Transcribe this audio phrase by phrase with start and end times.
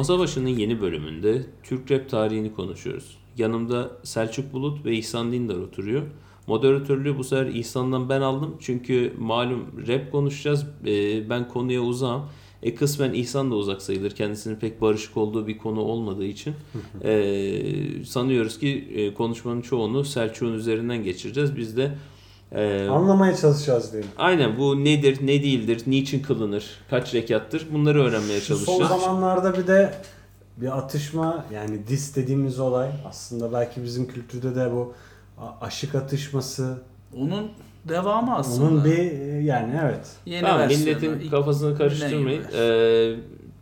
[0.00, 3.18] Masa başının yeni bölümünde Türk rap tarihini konuşuyoruz.
[3.38, 6.02] Yanımda Selçuk Bulut ve İhsan Dindar oturuyor.
[6.46, 8.56] Moderatörlüğü bu sefer İhsan'dan ben aldım.
[8.60, 10.66] Çünkü malum rap konuşacağız.
[10.86, 12.22] Ee, ben konuya uzağım.
[12.62, 14.10] E kısmen İhsan da uzak sayılır.
[14.10, 16.54] Kendisinin pek barışık olduğu bir konu olmadığı için.
[17.04, 21.56] Ee, sanıyoruz ki e, konuşmanın çoğunu Selçuk'un üzerinden geçireceğiz.
[21.56, 21.98] Biz de
[22.52, 24.10] e, Anlamaya çalışacağız diyelim.
[24.18, 29.02] aynen bu nedir, ne değildir, niçin kılınır, kaç rekattır bunları öğrenmeye Şu son çalışacağız.
[29.02, 29.94] zamanlarda bir de
[30.56, 34.94] bir atışma yani dis dediğimiz olay aslında belki bizim kültürde de bu
[35.60, 36.78] aşık atışması
[37.16, 37.50] Onun
[37.88, 38.66] devamı aslında.
[38.68, 40.06] onun bir yani evet.
[40.26, 42.42] Yeni Tamam milletin İlk- kafasını karıştırmayın.
[42.58, 43.14] Ee,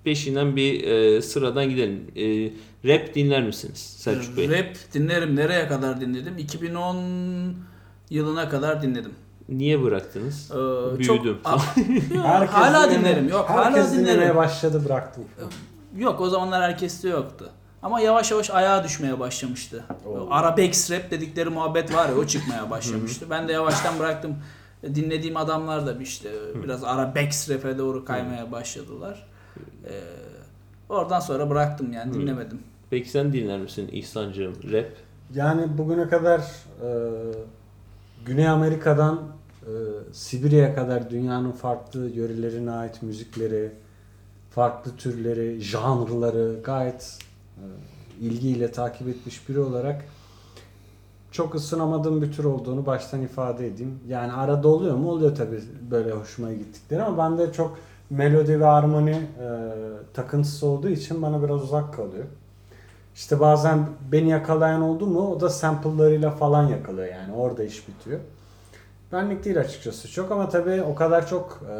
[0.05, 2.01] peşinden bir e, sıradan gidelim.
[2.17, 2.51] Ee,
[2.89, 4.49] rap dinler misiniz Selçuk Bey?
[4.49, 5.37] Rap dinlerim.
[5.37, 6.39] Nereye kadar dinledim?
[6.39, 6.97] 2010
[8.11, 9.13] yılına kadar dinledim.
[9.49, 10.51] Niye bıraktınız?
[10.51, 11.39] Ee, Büyüdüm.
[11.45, 11.61] Çok,
[12.15, 13.29] Yok, hala dinlerim.
[13.29, 14.37] Yok herkes hala dinlemeye dinlerim.
[14.37, 15.25] başladı bıraktım.
[15.97, 17.51] Yok o zamanlar herkeste yoktu.
[17.83, 19.85] Ama yavaş yavaş ayağa düşmeye başlamıştı.
[20.07, 20.29] Oo.
[20.31, 23.27] Arabex rap dedikleri muhabbet var ya o çıkmaya başlamıştı.
[23.31, 24.37] ben de yavaştan bıraktım.
[24.95, 26.31] Dinlediğim adamlar da işte
[26.65, 29.27] biraz Arabex rap'e doğru kaymaya başladılar.
[29.85, 29.91] Ee,
[30.89, 32.63] oradan sonra bıraktım yani dinlemedim.
[32.91, 34.87] Peki sen dinler misin İhsancığım rap?
[35.35, 36.41] Yani bugüne kadar
[36.83, 36.89] e,
[38.29, 39.19] Güney Amerika'dan
[39.63, 39.73] e,
[40.13, 43.73] Sibirya'ya kadar dünyanın farklı yörelerine ait müzikleri,
[44.51, 47.19] farklı türleri, janrları gayet
[47.57, 47.65] e,
[48.21, 50.05] ilgiyle takip etmiş biri olarak
[51.31, 54.01] çok ısınamadığım bir tür olduğunu baştan ifade edeyim.
[54.09, 55.11] Yani arada oluyor mu?
[55.11, 57.79] Oluyor tabii böyle hoşuma gittikleri ama bende çok
[58.11, 59.49] melodi ve armoni e,
[60.15, 62.25] takıntısı olduğu için bana biraz uzak kalıyor.
[63.19, 68.21] İşte bazen beni yakalayan oldu mu o da sample'larıyla falan yakalıyor yani orada iş bitiyor.
[69.13, 71.77] Benlik değil açıkçası çok ama tabii o kadar çok e,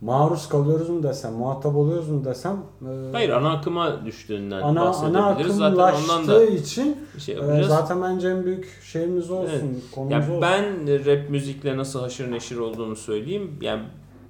[0.00, 4.84] maruz kalıyoruz mu desem, muhatap oluyoruz mu desem e, Hayır ana akıma düştüğünden ana, ana
[4.84, 5.56] bahsedebiliriz.
[5.56, 9.84] Zaten ondan da için şey e, zaten bence en büyük şeyimiz olsun, Evet.
[9.94, 10.42] konumuz Ya olsun.
[10.42, 13.58] ben rap müzikle nasıl haşır neşir olduğunu söyleyeyim.
[13.60, 13.82] Yani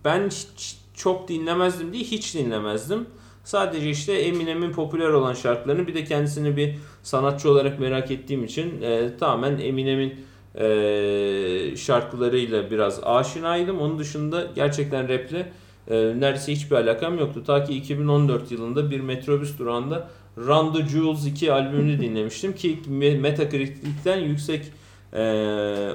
[0.05, 3.07] ben hiç çok dinlemezdim değil, hiç dinlemezdim.
[3.49, 8.83] Sadece işte Eminem'in popüler olan şarkılarını bir de kendisini bir sanatçı olarak merak ettiğim için
[8.83, 10.15] e, tamamen Eminem'in
[10.55, 13.81] e, şarkılarıyla biraz aşinaydım.
[13.81, 15.53] Onun dışında gerçekten raple
[15.91, 17.45] e, neredeyse hiçbir alakam yoktu.
[17.47, 20.09] Ta ki 2014 yılında bir metrobüs durağında
[20.39, 22.79] Run the Jewels 2 albümünü dinlemiştim ki
[23.21, 24.65] Metacritic'ten yüksek
[25.13, 25.23] e,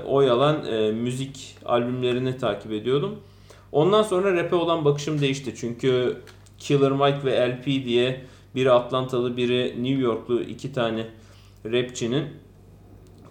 [0.06, 3.16] oy alan e, müzik albümlerini takip ediyordum.
[3.72, 5.54] Ondan sonra rap'e olan bakışım değişti.
[5.56, 6.18] Çünkü
[6.64, 8.22] Killer Mike ve LP diye
[8.56, 11.06] biri Atlantalı biri New Yorklu iki tane
[11.66, 12.26] rapçinin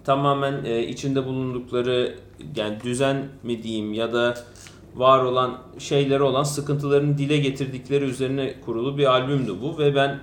[0.03, 2.15] tamamen e, içinde bulundukları
[2.55, 4.33] yani düzen mi diyeyim ya da
[4.95, 10.19] var olan şeyleri olan sıkıntılarını dile getirdikleri üzerine kurulu bir albümdü bu ve ben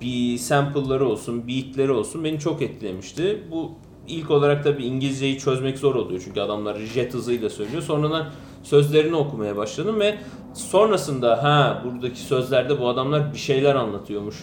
[0.00, 3.42] bir sample'ları olsun, beatleri olsun beni çok etkilemişti.
[3.50, 3.72] Bu
[4.08, 7.82] ilk olarak tabii İngilizceyi çözmek zor oluyor çünkü adamlar jet hızıyla söylüyor.
[7.82, 8.30] Sonradan
[8.62, 10.18] sözlerini okumaya başladım ve
[10.54, 14.36] sonrasında ha buradaki sözlerde bu adamlar bir şeyler anlatıyormuş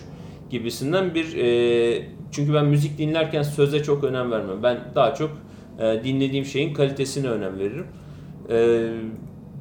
[0.49, 4.63] gibisinden bir e, çünkü ben müzik dinlerken söze çok önem vermem.
[4.63, 5.31] Ben daha çok
[5.79, 7.87] e, dinlediğim şeyin kalitesine önem veririm.
[8.49, 8.87] E,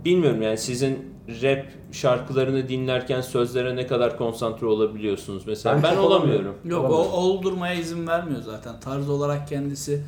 [0.05, 0.99] bilmiyorum yani sizin
[1.43, 5.75] rap şarkılarını dinlerken sözlere ne kadar konsantre olabiliyorsunuz mesela.
[5.77, 6.13] Ben Ben, olamıyorum.
[6.23, 6.55] olamıyorum.
[6.65, 7.15] Yok o Olamaz.
[7.15, 8.81] oldurmaya izin vermiyor zaten.
[8.81, 10.03] Tarz olarak kendisi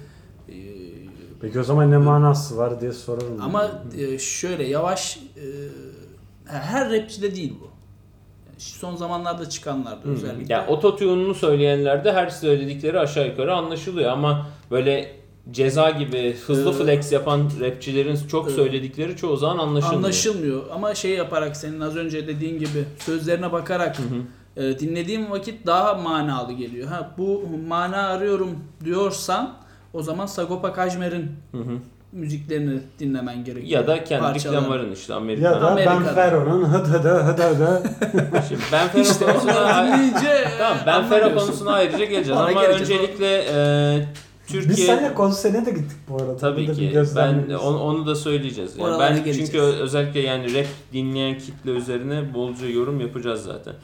[0.48, 0.54] e,
[1.40, 3.42] Peki o zaman ne manası var diye sorarım.
[3.42, 5.44] ama e, şöyle yavaş e,
[6.52, 7.64] her rapçide değil bu.
[8.50, 10.12] Yani şu son zamanlarda çıkanlarda Hmm.
[10.12, 10.54] özellikle.
[10.54, 17.12] Ya ototune'unu söyleyenlerde her söyledikleri aşağı yukarı anlaşılıyor ama böyle ceza gibi hızlı Ee, flex
[17.12, 19.96] yapan rapçilerin çok söyledikleri çoğu zaman anlaşılmıyor.
[20.04, 24.64] Anlaşılmıyor ama şey yaparak senin az önce dediğin gibi sözlerine bakarak Hı hı.
[24.64, 26.88] e, dinlediğim vakit daha manalı geliyor.
[26.88, 29.54] Ha bu mana arıyorum diyorsan
[29.92, 31.78] o zaman Sagopa Kajmer'in Hı hı.
[32.12, 33.80] Müziklerini dinlemen gerekiyor.
[33.80, 34.60] Ya da kendi Parçalarını.
[34.62, 35.46] reklamların işte Amerika.
[35.48, 36.06] ya da Amerika'da.
[36.06, 37.82] Ben Fero'nun hıdı hıdı hıdı hıdı.
[38.48, 41.46] Şimdi ben Fero İşte konusuna dinleyince tamam ben anlamıyorsun.
[41.46, 42.80] konusuna ayrıca geleceğiz ama geleceğiz.
[42.90, 44.06] öncelikle e,
[44.46, 46.36] Türkiye Biz seninle konsere de gittik bu arada.
[46.36, 47.02] Tabii Burada ki.
[47.16, 48.76] Ben onu, onu da söyleyeceğiz.
[48.76, 49.50] Yani Oralara ben geleceğiz.
[49.52, 53.74] çünkü özellikle yani rap dinleyen kitle üzerine bolca yorum yapacağız zaten.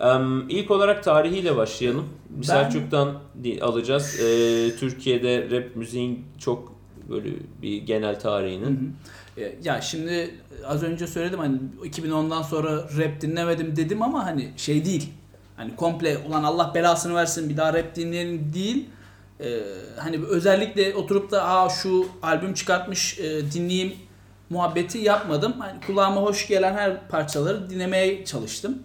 [0.00, 2.04] Em, ilk olarak tarihiyle başlayalım.
[2.30, 3.12] Ben- Selçuk'tan
[3.60, 4.20] alacağız.
[4.20, 6.71] Ee, Türkiye'de rap müziğin çok
[7.08, 7.28] böyle
[7.62, 8.94] bir genel Hı tarihinin.
[9.36, 9.40] hı.
[9.40, 10.34] E, Ya şimdi
[10.66, 15.12] az önce söyledim hani 2010'dan sonra rap dinlemedim dedim ama hani şey değil.
[15.56, 18.88] Hani komple ulan Allah belasını versin bir daha rap dinleyelim değil.
[19.40, 19.60] Ee,
[19.98, 23.92] hani özellikle oturup da aa şu albüm çıkartmış e, dinleyeyim
[24.50, 25.52] muhabbeti yapmadım.
[25.58, 28.78] Hani kulağıma hoş gelen her parçaları dinlemeye çalıştım.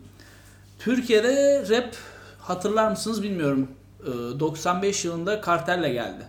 [0.80, 1.96] Türkiye'de rap
[2.40, 3.68] hatırlar mısınız bilmiyorum.
[4.04, 6.24] Ee, 95 yılında Kartel'le geldi.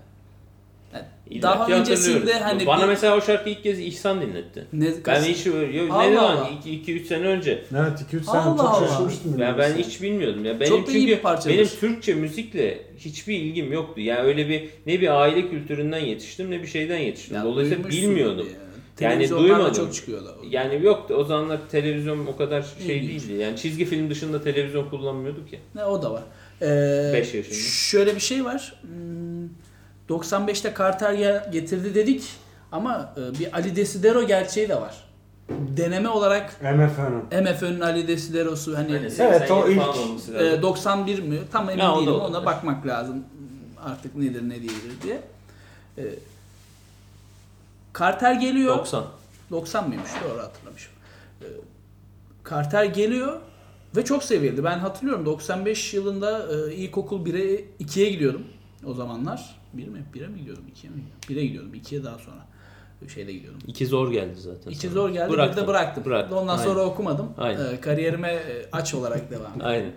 [1.31, 4.67] Yani daha öncesinde hani Bana bir- mesela o şarkıyı ilk kez İhsan dinletti.
[4.73, 5.57] ne, Ben hiç yok,
[5.91, 6.51] Allah ne zaman Allah.
[6.73, 7.65] 2-3 sene önce.
[7.77, 8.89] Evet 2-3 sene Allah çok Allah.
[8.89, 9.39] şaşırmıştım.
[9.39, 10.61] Ya ben hiç bilmiyordum ya.
[10.61, 11.51] Benim Çok da iyi çünkü bir parçadır.
[11.55, 14.01] benim Türkçe müzikle hiçbir ilgim yoktu.
[14.01, 17.37] Yani öyle bir ne bir aile kültüründen yetiştim ne bir şeyden yetiştim.
[17.37, 18.47] Ya Dolayısıyla bilmiyordum.
[19.01, 19.73] Yani duymadım.
[19.75, 20.37] çok çıkıyordu.
[20.51, 21.15] Yani yoktu.
[21.15, 23.23] O zamanlar televizyon o kadar şey İlginç.
[23.23, 23.43] değildi.
[23.43, 25.59] Yani çizgi film dışında televizyon kullanmıyorduk ya.
[25.75, 26.23] Ne o da var.
[26.63, 27.55] Ee, Beş yaşında.
[27.69, 28.75] Şöyle bir şey var.
[28.83, 29.49] Hmm,
[30.09, 32.25] 95'te Kartel gel- getirdi dedik
[32.73, 35.05] ama e, bir Ali Desidero gerçeği de var.
[35.49, 37.43] Deneme olarak MFÖ'nün.
[37.45, 40.63] MFÖ'nün Ali Desidero'su hani Hani Evet, 87 o ilk- e, lazım.
[40.63, 41.39] 91 mi?
[41.53, 42.13] Tam emin Ya, o da değilim.
[42.13, 42.31] olabilir.
[42.39, 43.25] Ona bakmak lazım.
[43.85, 45.21] Artık nedir ne değildir diye.
[45.99, 46.03] E,
[47.93, 48.79] Kartel geliyor.
[48.79, 49.05] 90.
[49.51, 50.11] 90 mıymış?
[50.25, 50.93] Doğru hatırlamışım.
[51.43, 51.45] Ee,
[52.51, 53.41] Carter geliyor
[53.97, 54.65] ve çok sevildi.
[54.65, 58.45] Ben hatırlıyorum 95 yılında e, ilkokul 1'e 2'ye gidiyordum
[58.87, 59.58] o zamanlar.
[59.73, 60.05] 1 mi?
[60.15, 60.65] 1'e mi gidiyordum?
[60.75, 61.29] 2'ye mi gidiyordum?
[61.29, 61.75] 1'e gidiyordum.
[61.75, 62.47] 2'ye daha sonra
[63.15, 63.61] şeyde gidiyordum.
[63.67, 64.71] İki zor geldi zaten.
[64.71, 65.33] İki zor geldi.
[65.33, 65.57] Bıraktım.
[65.57, 66.05] Bir de bıraktım.
[66.05, 66.39] Bıraktım.
[66.39, 66.65] Ondan Aynen.
[66.65, 67.33] sonra okumadım.
[67.39, 67.75] Aynen.
[67.75, 69.63] Ee, kariyerime e, aç olarak devam ettim.
[69.65, 69.93] Aynen.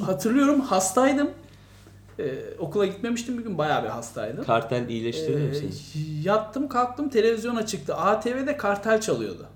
[0.00, 1.30] Hatırlıyorum hastaydım.
[2.18, 4.44] Ee, okula gitmemiştim bir gün bayağı bir hastaydım.
[4.44, 5.70] Kartel iyileştirdi mi Ee, seni?
[6.24, 7.94] yattım kalktım televizyona çıktı.
[7.94, 9.46] ATV'de kartel çalıyordu.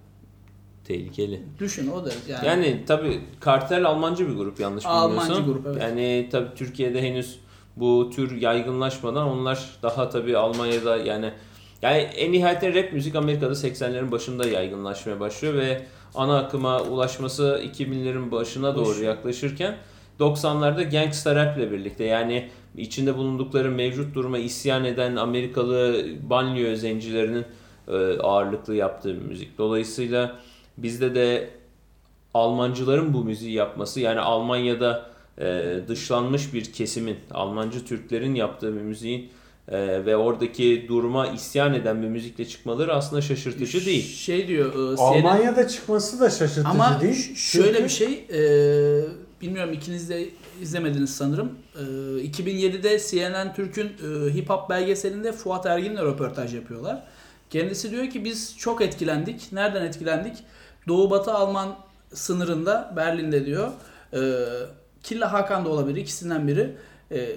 [0.84, 1.42] Tehlikeli.
[1.58, 2.46] Düşün o da yani.
[2.46, 5.52] Yani tabi Kartel Almancı bir grup yanlış Almancı bilmiyorsam.
[5.52, 5.82] grup, evet.
[5.82, 7.38] Yani tabi Türkiye'de henüz
[7.80, 11.32] bu tür yaygınlaşmadan onlar daha tabi Almanya'da yani
[11.82, 18.30] yani en nihayetinde rap müzik Amerika'da 80'lerin başında yaygınlaşmaya başlıyor ve ana akıma ulaşması 2000'lerin
[18.30, 19.76] başına doğru yaklaşırken
[20.20, 27.44] 90'larda gangsta rap ile birlikte yani içinde bulundukları mevcut duruma isyan eden Amerikalı banliyö zencilerinin
[27.88, 29.58] e, ağırlıklı yaptığı müzik.
[29.58, 30.36] Dolayısıyla
[30.78, 31.50] bizde de
[32.34, 35.10] Almancıların bu müziği yapması yani Almanya'da
[35.40, 39.30] e, dışlanmış bir kesimin Almancı Türklerin yaptığı bir müziğin
[39.68, 44.14] e, ve oradaki duruma isyan eden bir müzikle çıkmaları aslında şaşırtıcı değil.
[44.14, 47.14] Şey diyor e, CNN Almanya'da çıkması da şaşırtıcı ama değil.
[47.14, 48.40] ş- şöyle Çünkü- bir şey e,
[49.40, 50.28] bilmiyorum ikiniz de
[50.62, 51.52] izlemediniz sanırım.
[51.74, 51.82] E,
[52.22, 57.02] 2007'de CNN Türk'ün e, hip hop belgeselinde Fuat Ergin'le röportaj yapıyorlar.
[57.50, 59.52] Kendisi diyor ki biz çok etkilendik.
[59.52, 60.36] Nereden etkilendik?
[60.88, 61.76] Doğu Batı Alman
[62.14, 63.68] sınırında Berlin'de diyor.
[64.12, 64.18] E,
[65.02, 66.76] Killa Hakan da olabilir ikisinden biri.
[67.12, 67.28] E,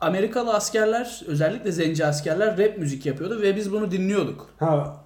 [0.00, 4.46] Amerikalı askerler özellikle zenci askerler rap müzik yapıyordu ve biz bunu dinliyorduk.
[4.58, 4.96] Ha,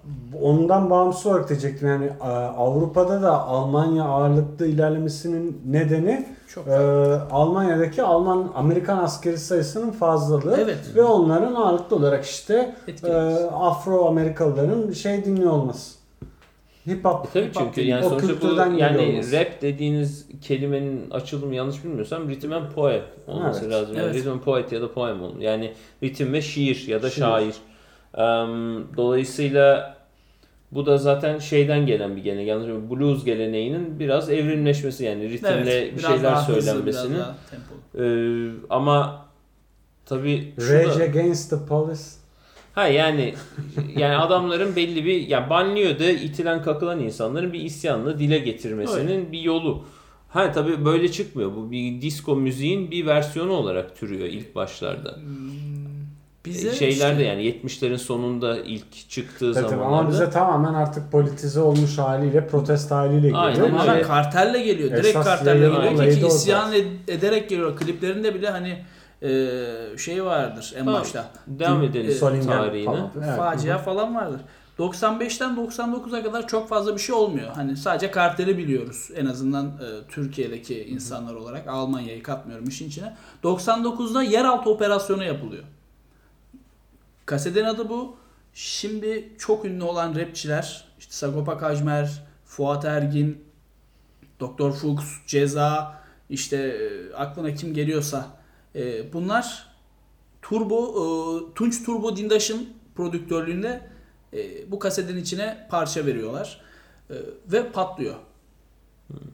[0.41, 2.27] ondan bağımsız olarak diyecektim yani e,
[2.57, 6.75] Avrupa'da da Almanya ağırlıklı ilerlemesinin nedeni Çok e,
[7.31, 10.79] Almanya'daki Alman Amerikan askeri sayısının fazlalığı Evet.
[10.95, 13.13] ve onların ağırlıklı olarak işte e.
[13.53, 16.02] Afro Amerikalıların şey dinliyor olması.
[16.87, 17.25] Hip hop.
[17.25, 18.41] E tabii Hip çünkü yani o sonuçta
[18.71, 19.31] bu yani olması.
[19.35, 23.73] rap dediğiniz kelimenin açılımı yanlış bilmiyorsam ritim and poem olması Evet.
[23.73, 23.95] lazım.
[23.95, 24.15] Yani Evet.
[24.15, 25.43] Rhythm and poet ya da poem olmalı.
[25.43, 27.19] Yani ritim ve şiir ya da Şiir.
[27.21, 27.53] şair.
[28.17, 29.97] Em, dolayısıyla
[30.71, 32.47] bu da zaten şeyden gelen bir gelenek.
[32.47, 37.09] Yalnız blues geleneğinin biraz evrimleşmesi yani ritimle Evet, bir şeyler daha hızlı, söylenmesinin.
[37.13, 38.05] biraz daha tempolu.
[38.05, 39.25] Ee, ama
[40.05, 42.01] tabii Rage da- Against the Police.
[42.75, 43.33] Ha yani
[43.97, 49.83] yani adamların belli bir yani banliyöde itilen kakılan insanların bir isyanını dile getirmesinin bir yolu.
[50.29, 51.55] Ha tabii böyle çıkmıyor.
[51.55, 55.15] Bu bir disco müziğin bir versiyonu olarak türüyor ilk başlarda.
[56.45, 59.85] Bize Şeyler işte- yani 70'lerin sonunda ilk çıktığı Evet, zamanlarda.
[59.85, 63.43] ama bize tamamen artık politize olmuş haliyle, protest haliyle geliyor.
[63.43, 64.01] Aynen Ama öyle.
[64.01, 64.89] kartelle geliyor.
[64.91, 67.77] Direkt Esas kartelle geliyor ki isyan ed- ederek geliyor.
[67.77, 68.77] Kliplerinde bile hani
[69.23, 71.01] e, şey vardır en Tamam.
[71.01, 71.29] başta.
[71.47, 72.85] Devam edelim Solingen tarihine.
[72.85, 73.11] falan.
[73.17, 73.37] Evet.
[73.37, 74.41] Facia falan vardır.
[74.79, 77.51] 95'ten 99'a kadar çok fazla bir şey olmuyor.
[77.55, 81.67] Hani sadece karteli biliyoruz en azından e, Türkiye'deki insanlar olarak.
[81.67, 83.15] Almanya'yı katmıyorum işin içine.
[83.43, 85.63] 99'da yeraltı operasyonu yapılıyor.
[87.25, 88.15] Kasetin adı bu.
[88.53, 93.43] Şimdi çok ünlü olan rapçiler işte Sagopa Kajmer, Fuat Ergin,
[94.39, 95.95] Doktor Fuchs, Ceza,
[96.29, 98.27] işte e, aklına kim geliyorsa
[98.75, 99.73] e, bunlar
[100.41, 103.81] Turbo, e, Tunç Turbo Dindaş'ın prodüktörlüğünde
[104.33, 106.63] e, bu kasetin içine parça veriyorlar
[107.09, 107.15] E,
[107.51, 108.15] ve patlıyor.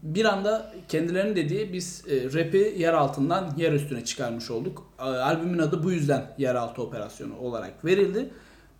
[0.03, 4.91] Bir anda kendilerinin dediği biz e, rap'i yer altından yer üstüne çıkarmış olduk.
[4.99, 8.29] E, albümün adı bu yüzden yeraltı operasyonu olarak verildi.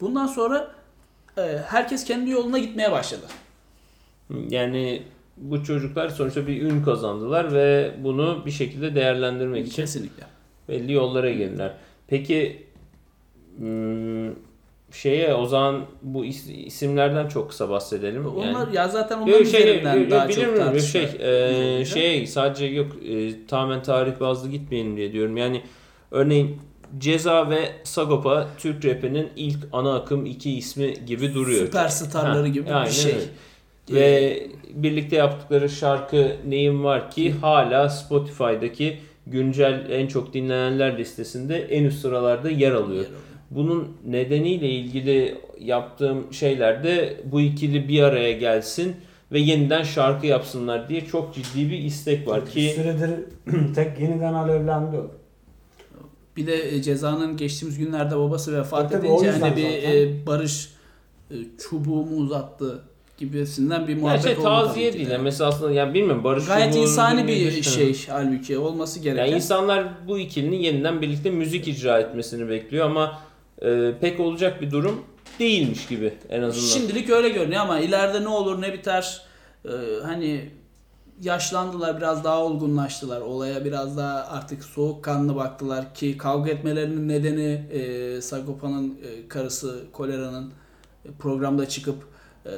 [0.02, 0.76] Bundan sonra
[1.38, 3.26] e, herkes kendi yoluna gitmeye başladı.
[4.50, 5.04] Yani
[5.38, 10.24] bu çocuklar sonuçta bir ün kazandılar ve bunu bir şekilde değerlendirmek için Kesinlikle.
[10.70, 11.74] Belli yollara girdiler.
[12.08, 12.64] Peki
[13.58, 14.30] hmm,
[14.92, 18.28] şeye o zaman bu is- isimlerden çok kısa bahsedelim.
[18.28, 21.02] Onlar yani, ya zaten onların şey, üzerinden yok, daha bilir çok tartışma.
[21.02, 25.38] şey, e, şey sadece yok e, tamamen tarih bazlı gitmeyelim diye diyorum.
[25.38, 25.62] Yani
[26.12, 26.58] örneğin
[26.98, 31.66] Ceza ve Sagopa Türk rapinin ilk ana akım iki ismi gibi duruyor.
[31.66, 33.14] Süperstarları Ha, gibi aynen bir şey.
[33.14, 33.26] öyle.
[33.92, 38.98] Ve birlikte yaptıkları şarkı Neyim Var ki hala Spotify'daki
[39.32, 43.06] güncel en çok dinlenenler listesinde en üst sıralarda yer alıyor.
[43.52, 48.96] Bunun nedeniyle ilgili yaptığım şeylerde bu ikili bir araya gelsin
[49.32, 53.10] ve yeniden şarkı yapsınlar diye çok ciddi bir istek var Bir ki süredir
[53.76, 55.12] tek yeniden alevlendi o.
[56.38, 59.98] Bir de e, cezanın geçtiğimiz günlerde babası vefat Tabii, o edince yüzden hani bir zaten.
[59.98, 60.74] e, barış
[61.32, 61.36] e,
[61.70, 62.84] çubuğu mu uzattı
[63.20, 65.08] gibisinden bir muhabbet şey oldu taziye değil.
[65.08, 65.14] de.
[65.14, 69.26] Yani mesela aslında yani bilmiyorum Barış Gayet insani bir şey halbuki olması gereken.
[69.26, 73.20] Yani insanlar bu ikilinin yeniden birlikte müzik icra etmesini bekliyor ama
[73.62, 75.02] e, pek olacak bir durum
[75.40, 76.80] değilmiş gibi en azından.
[76.80, 79.22] Şimdilik öyle görünüyor ama ileride ne olur ne biter
[79.66, 79.70] e,
[80.04, 80.50] hani
[81.22, 88.22] yaşlandılar biraz daha olgunlaştılar olaya biraz daha artık soğukkanlı baktılar ki kavga etmelerinin nedeni e,
[88.22, 90.54] Sagopa'nın e, karısı Kolera'nın
[91.06, 91.96] e, programda çıkıp
[92.46, 92.52] e,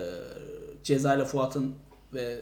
[0.84, 1.74] Ceza ile Fuat'ın
[2.14, 2.42] ve e,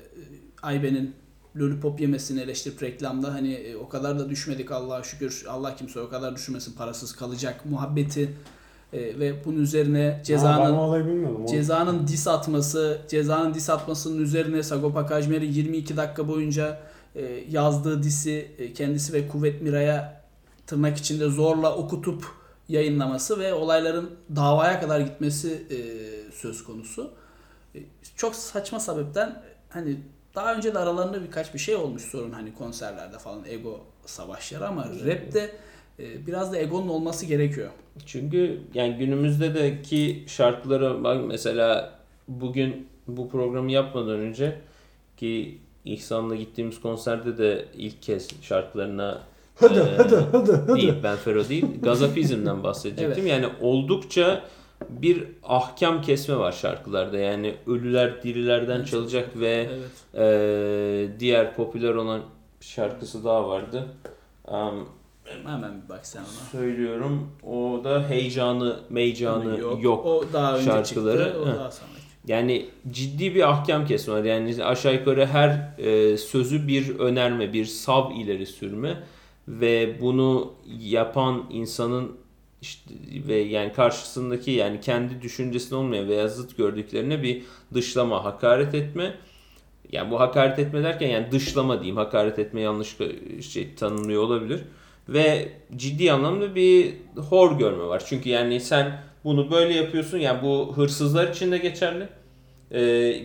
[0.62, 1.16] Ayben'in
[1.58, 6.10] lollipop yemesini eleştirip reklamda hani e, o kadar da düşmedik Allah'a şükür Allah kimse o
[6.10, 8.34] kadar düşmesin parasız kalacak muhabbeti
[8.94, 10.74] e, ve bunun üzerine cezanın
[11.48, 16.80] Cezanın dis atması, cezanın dis atmasının üzerine Sagopa Kajmer'i 22 dakika boyunca
[17.16, 20.24] e, yazdığı disi e, kendisi ve Kuvvet Mira'ya
[20.68, 22.26] tırnak içinde zorla okutup
[22.70, 25.78] yayınlaması ve olayların davaya kadar gitmesi e,
[26.32, 27.12] söz konusu.
[28.20, 29.96] Çok saçma sebepten hani
[30.36, 34.88] daha önce de aralarında birkaç bir şey olmuş sorun hani konserlerde falan ego savaşları ama
[35.06, 35.52] rapte
[36.00, 37.70] e, biraz da egonun olması gerekiyor.
[38.06, 41.94] Çünkü yani günümüzde de ki şarkılara bak mesela
[42.28, 44.62] bugün bu programı yapmadan önce
[45.18, 49.22] ki İhsan'la gittiğimiz konserde de ilk kez şarkılarına
[49.56, 50.82] Hadi e, hadi hadi hadi.
[50.82, 53.28] değil Ben Fero değil Gazapizm'den bahsedecektim.
[53.28, 54.44] Yani oldukça
[54.90, 57.18] bir ahkam kesme var şarkılarda.
[57.18, 58.88] Yani ölüler dirilerden Evet.
[58.88, 60.24] çalacak ve Evet.
[61.14, 62.22] e, diğer popüler olan
[62.62, 63.86] şarkısı daha vardı.
[64.48, 64.90] Um,
[65.24, 66.28] Hemen bir bak sen ona.
[66.52, 67.28] söylüyorum.
[67.48, 70.06] O da heyecanı, meycanı yok.
[70.06, 71.24] O daha önce şarkıları.
[71.24, 71.42] çıktı.
[71.42, 71.56] O Heh.
[71.56, 71.90] daha sonra.
[72.28, 74.24] Yani ciddi bir ahkam kesme var.
[74.24, 79.04] Yani aşağı yukarı her e, sözü bir önerme, bir sav ileri sürme
[79.48, 82.12] ve bunu yapan insanın
[82.62, 82.92] işte
[83.28, 89.16] ve yani karşısındaki yani kendi düşüncesinde olmayan veya zıt gördüklerine bir dışlama, hakaret etme.
[89.92, 91.98] Yani bu hakaret etme derken yani dışlama diyeyim.
[91.98, 92.98] Hakaret etme yanlış
[93.42, 94.62] şey tanımlıyor olabilir.
[95.10, 96.94] Ve ciddi anlamda bir
[97.30, 98.04] hor görme var.
[98.06, 100.18] Çünkü yani sen bunu böyle yapıyorsun.
[100.18, 102.10] Yani bu hırsızlar için de geçerli.
[102.72, 102.78] Ee,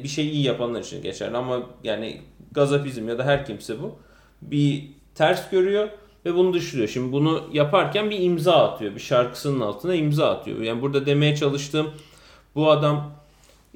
[0.02, 1.36] bir şey iyi yapanlar için geçerli.
[1.36, 2.20] Ama yani
[2.52, 3.98] gazapizm ya da her kimse bu.
[4.42, 5.88] Bir ters görüyor
[6.24, 6.88] ve bunu dışlıyor.
[6.88, 8.94] Şimdi bunu yaparken bir imza atıyor.
[8.94, 10.60] Bir şarkısının altına imza atıyor.
[10.60, 11.90] Yani burada demeye çalıştığım
[12.54, 13.12] bu adam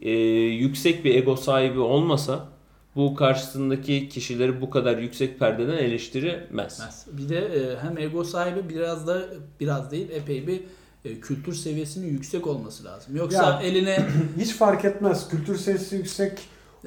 [0.02, 2.48] e, yüksek bir ego sahibi olmasa
[2.96, 7.06] bu karşısındaki kişileri bu kadar yüksek perdeden eleştiremez.
[7.12, 9.22] Bir de e, hem ego sahibi biraz da
[9.60, 10.60] biraz değil epey bir
[11.04, 13.16] e, kültür seviyesinin yüksek olması lazım.
[13.16, 13.60] Yoksa Ya.
[13.62, 14.06] eline
[14.40, 15.28] Hiç fark etmez.
[15.28, 16.32] Kültür seviyesi yüksek.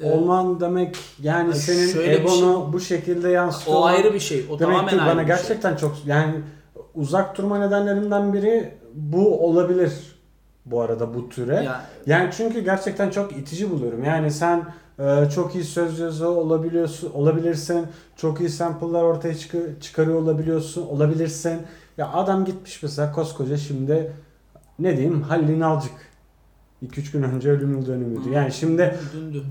[0.02, 3.76] Olman demek yani Ya senin şöyle egonu bu şekilde yansıtıyor.
[3.76, 4.46] o ayrı bir şey.
[4.50, 5.26] O Demek tamamen ki bana şey.
[5.26, 6.34] gerçekten çok yani
[6.94, 9.92] uzak durma nedenlerimden biri bu olabilir
[10.66, 11.54] bu arada bu türe.
[11.64, 14.04] Ya, Yani çünkü gerçekten çok itici buluyorum.
[14.04, 14.64] Yani sen
[14.98, 17.86] e, çok iyi söz yazı olabiliyorsun, olabilirsin.
[18.16, 21.62] Çok iyi sample'lar ortaya çıkı- çıkarıyor olabiliyorsun, olabilirsin.
[21.98, 24.12] Ya adam gitmiş mesela koskoca şimdi
[24.78, 25.92] ne diyeyim Halil İnalcık.
[26.88, 28.30] 2-3 gün önce ölüm dönümüydü.
[28.32, 29.42] Yani şimdi dündü.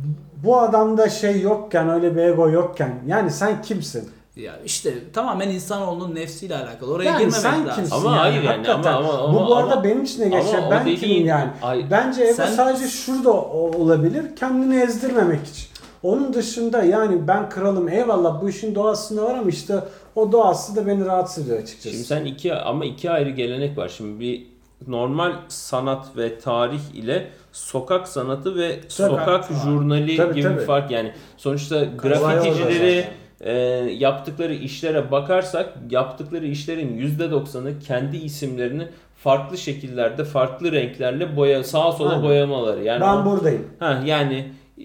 [0.43, 4.09] bu adamda şey yokken öyle bir ego yokken yani sen kimsin?
[4.35, 6.91] Ya işte tamamen insanoğlunun nefsiyle alakalı.
[6.93, 7.75] Oraya Yani girmemek sen lazım.
[7.75, 7.95] kimsin?
[7.95, 8.93] Ama hayır yani, hakikaten.
[8.93, 10.57] ama- ama- bu bu ama- arada benim için de geçer.
[10.57, 11.49] ama Ben dediğin- kimim yani?
[11.61, 14.35] Ay- Bence ego Sen- sadece şurada olabilir.
[14.35, 15.67] Kendini ezdirmemek için.
[16.03, 19.79] Onun dışında yani ben kralım eyvallah bu işin doğasında var ama işte
[20.15, 21.89] o doğası da beni rahatsız ediyor açıkçası.
[21.95, 23.89] Şimdi sen iki ama iki ayrı gelenek var.
[23.97, 24.50] Şimdi bir
[24.87, 29.57] normal sanat ve tarih ile sokak sanatı ve sokak Tabii.
[29.59, 30.59] jurnali Tabii, gibi tabii.
[30.59, 31.13] bir fark yani.
[31.37, 33.05] Sonuçta grafiticileri
[33.41, 33.53] e,
[33.97, 42.09] yaptıkları işlere bakarsak yaptıkları işlerin %90'ı kendi isimlerini farklı şekillerde, farklı renklerle boya sağa sola
[42.09, 42.23] Aynen.
[42.23, 42.83] boyamaları.
[42.83, 43.67] Yani ben o- buradayım.
[43.79, 44.83] Ha yani e,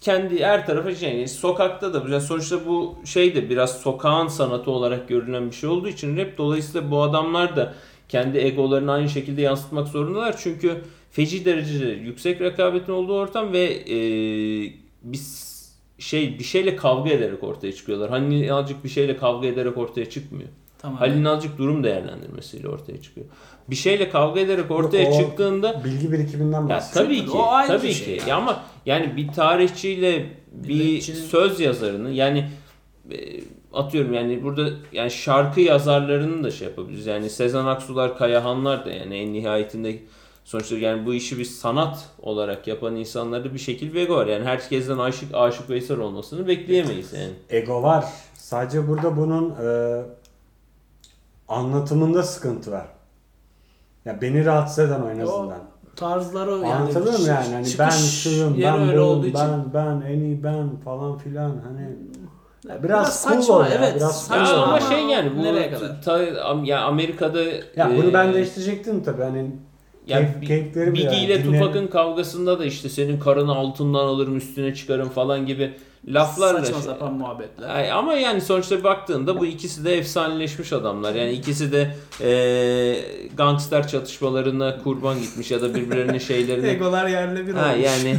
[0.00, 4.70] kendi her tarafa şey yani sokakta da yani sonuçta bu şey de biraz sokağın sanatı
[4.70, 7.72] olarak görülen bir şey olduğu için rap dolayısıyla bu adamlar da
[8.12, 13.96] kendi egolarını aynı şekilde yansıtmak zorundalar çünkü feci derecede yüksek rekabetin olduğu ortam ve e,
[15.02, 15.52] biz
[15.98, 18.10] şey bir şeyle kavga ederek ortaya çıkıyorlar.
[18.10, 20.48] Halil İnalcık bir şeyle kavga ederek ortaya çıkmıyor.
[20.78, 20.98] Tamam.
[20.98, 23.26] Halil İnalcık durum değerlendirmesiyle ortaya çıkıyor.
[23.70, 27.04] Bir şeyle kavga ederek ortaya Yok, o çıktığında Bilgi birikiminden bahsediyor.
[27.06, 27.98] tabii ki, O ayrı tabii bir ki.
[28.04, 28.30] şey yani.
[28.30, 32.48] Ya ama yani bir tarihçiyle bir Milletçinin- söz yazarını yani
[33.10, 33.16] e,
[33.72, 37.06] atıyorum yani burada yani şarkı yazarlarını da şey yapabiliriz.
[37.06, 39.98] Yani Sezen Aksular, Kayahanlar da yani en nihayetinde
[40.44, 44.26] sonuçta yani bu işi bir sanat olarak yapan insanlarda bir şekil bir ego var.
[44.26, 47.32] Yani herkesten aşık aşık Veysel olmasını bekleyemeyiz yani.
[47.50, 48.04] Ego var.
[48.34, 50.02] Sadece burada bunun e,
[51.48, 52.86] anlatımında sıkıntı var.
[54.04, 55.58] Ya beni rahatsız eden o en azından.
[55.96, 57.54] tarzları yani Anlatabiliyor muyum yani?
[57.54, 59.34] Hani ben şuyum, ben için.
[59.34, 61.88] ben, ben, en iyi ben falan filan hani.
[62.68, 63.94] Ya biraz cool saçma ol ya, evet.
[63.96, 64.68] biraz Ya cool saçma ol.
[64.68, 66.02] ama şey yani bu nereye kadar?
[66.02, 66.22] ta-
[66.64, 67.40] ya Amerika'da
[67.76, 69.50] Ya bunu ben e, değiştirecektim tabii hani
[70.06, 71.60] Ya keyif- Bi- keyiflerim Biggie ya, ile dinlerim.
[71.64, 75.72] Tupac'ın kavgasında da işte senin karını altından alırım üstüne çıkarım falan gibi
[76.08, 77.68] laflarla Saçma şey- sapan muhabbetler.
[77.68, 81.14] Ay, ama yani sonuçta baktığında bu ikisi de efsaneleşmiş adamlar.
[81.14, 82.30] Yani ikisi de e,
[83.36, 86.68] gangster çatışmalarına kurban gitmiş ya da birbirlerinin şeylerine.
[86.70, 87.84] Egolar yerle bir ha olmuş.
[87.86, 88.16] yani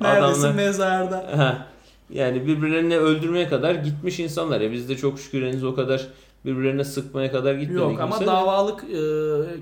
[0.00, 1.16] Neredesin adamlar mezarda?
[1.36, 1.66] ha,
[2.10, 4.60] yani birbirlerini öldürmeye kadar gitmiş insanlar.
[4.60, 6.06] Ya biz de çok şükür henüz o kadar
[6.44, 7.82] birbirlerine sıkmaya kadar gitmedik.
[7.82, 8.26] Yok ama de.
[8.26, 8.98] davalık e,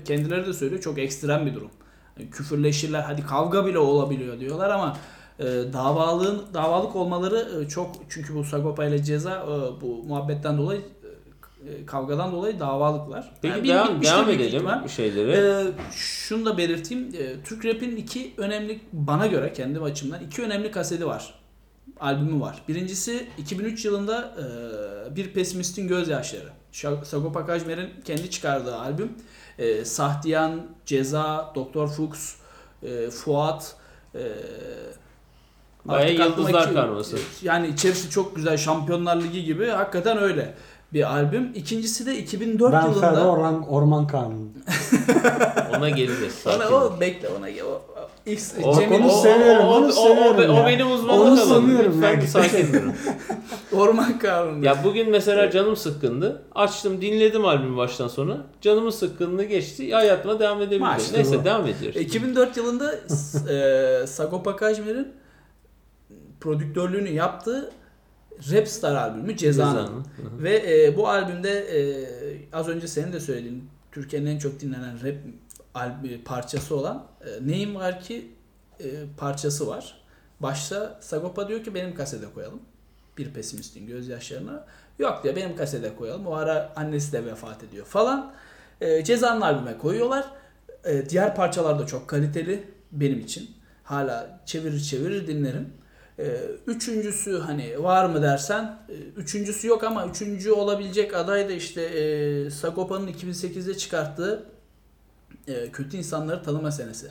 [0.05, 1.69] kendileri de söylüyor çok ekstrem bir durum.
[2.31, 4.97] Küfürleşirler hadi kavga bile olabiliyor diyorlar ama
[5.39, 10.81] e, davalığın davalık olmaları e, çok çünkü bu Sagopa ile Ceza e, bu muhabbetten dolayı
[11.67, 13.33] e, kavgadan dolayı davalıklar.
[13.41, 14.87] Peki Yani devam, devam edelim ihtimal.
[14.87, 15.31] şeylere.
[15.31, 17.07] Ee, şunu da belirteyim.
[17.17, 21.33] Ee, Türk rap'in iki önemli bana göre kendi açımdan iki önemli kaseti var.
[21.99, 22.63] Albümü var.
[22.67, 26.49] Birincisi 2003 yılında e, Bir Pesimistin Gözyaşları.
[27.03, 29.11] Sagopa Kajmer'in kendi çıkardığı albüm.
[29.59, 32.35] E, Sahtiyan, Ceza, Doktor Fuchs,
[32.83, 33.75] e, Fuat,
[34.15, 34.21] e,
[35.85, 37.17] Bayağı yıldızlar karması.
[37.41, 39.67] Yani içerisi çok güzel Şampiyonlar Ligi gibi.
[39.67, 40.53] Hakikaten öyle
[40.93, 41.51] bir albüm.
[41.55, 42.99] İkincisi de 2004 ben yılında.
[42.99, 44.47] Ferro Orman, Orman Kanunu.
[45.77, 46.43] Ona geleceğiz.
[46.45, 47.92] Ona o bekle ona o, o,
[48.25, 50.65] X, O, Cemil- onu o- seviyorum, o- onu o- o- seviyorum o ya.
[50.65, 51.65] benim uzmanlık Onu alanım.
[51.65, 52.21] seviyorum Lütfen ya.
[52.21, 52.93] bir sakin durun.
[53.73, 54.65] Orman Kanunu.
[54.65, 56.41] Ya bugün mesela canım sıkkındı.
[56.55, 58.37] Açtım dinledim albümü baştan sona.
[58.61, 59.91] Canımın sıkkınlığı geçti.
[59.93, 60.81] Hayatıma devam edebilirim.
[60.81, 61.13] Maşallah.
[61.17, 61.45] Neyse bu.
[61.45, 62.01] devam ediyoruz.
[62.01, 62.95] 2004 yılında
[63.53, 65.07] e, Sagopa Kajmer'in
[66.41, 67.71] prodüktörlüğünü yaptığı
[68.51, 69.89] Rapstar albümü Ceza'nın.
[70.43, 71.81] Ve e, bu albümde e,
[72.53, 75.15] az önce senin de söylediğin Türkiye'nin en çok dinlenen rap
[75.75, 78.31] albü, parçası olan e, Neyim Var Ki
[78.79, 78.85] e,
[79.17, 80.03] parçası var.
[80.39, 82.61] Başta Sagopa diyor ki benim kasede koyalım.
[83.17, 84.65] Bir pesimistin gözyaşlarına.
[84.99, 86.27] Yok diyor benim kasede koyalım.
[86.27, 88.33] O ara annesi de vefat ediyor falan.
[88.81, 90.25] E, Ceza'nın albüme koyuyorlar.
[90.85, 93.51] E, diğer parçalar da çok kaliteli benim için.
[93.83, 95.73] Hala çevirir çevirir dinlerim.
[96.19, 101.81] E, üçüncüsü hani var mı dersen e, üçüncüsü yok ama üçüncü olabilecek aday da işte
[101.81, 104.52] e, Sagopa'nın 2008'de çıkarttığı
[105.47, 107.07] e, kötü insanları tanıma senesi.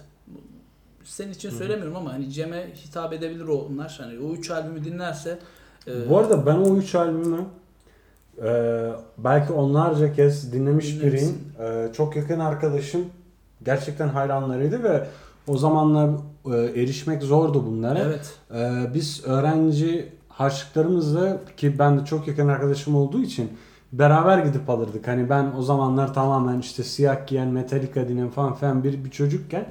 [1.04, 3.98] Senin için söylemiyorum ama hani Cem'e hitap edebilir onlar.
[4.00, 5.38] Hani o üç albümü dinlerse
[5.88, 7.44] e, Bu arada ben o üç albümü
[8.44, 11.38] e, belki onlarca kez dinlemiş biriyim.
[11.60, 13.04] E, çok yakın arkadaşım
[13.64, 15.06] gerçekten hayranlarıydı ve
[15.46, 16.10] o zamanlar
[16.46, 17.98] e, erişmek zordu bunlara.
[17.98, 18.34] evet.
[18.54, 23.50] E, biz öğrenci harçlıklarımızla ki ben de çok yakın arkadaşım olduğu için
[23.92, 25.08] beraber gidip alırdık.
[25.08, 29.64] Hani ben o zamanlar tamamen işte siyah giyen, Metallica dinleyen falan filan bir, bir çocukken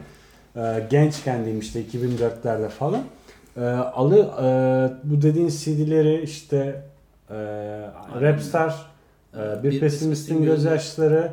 [0.55, 3.01] e, gençken diyeyim işte 2004'lerde falan.
[3.57, 6.83] E, alı e, bu dediğin CD'leri işte
[7.29, 7.35] e,
[8.21, 8.91] Rapstar,
[9.33, 11.31] e, Bir, Bir Pesimistin Pesimistin Gözyaşları,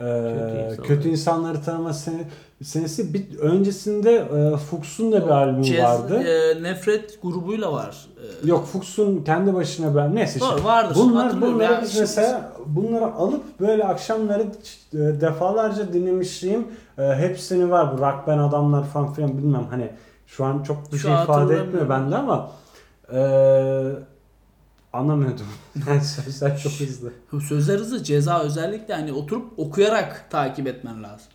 [0.00, 0.76] e, insanları.
[0.82, 2.24] Kötü insanları tanıma sene,
[2.62, 6.18] senesi bir öncesinde e, Fuchs'un da bir albümü Cez- vardı.
[6.22, 8.06] e, nefret grubuyla var.
[8.44, 10.64] E, Yok Fuchs'un kendi başına ben neyse Doğru, işte.
[10.64, 10.96] vardır.
[10.98, 11.80] Bunlar bunları ya.
[11.82, 16.66] biz Şimdi- mesela bunları alıp böyle akşamları e, defalarca dinlemişliğim.
[16.98, 19.90] E, hepsini var bu rock band adamlar falan filan bilmem hani
[20.26, 22.50] şu an çok bir Şu şey ifade etmiyor bende ama
[23.12, 23.18] e,
[24.92, 25.46] anlamıyordum.
[25.88, 27.12] Yani sözler çok hızlı.
[27.48, 31.26] Sözler hızlı ceza özellikle hani oturup okuyarak takip etmen lazım.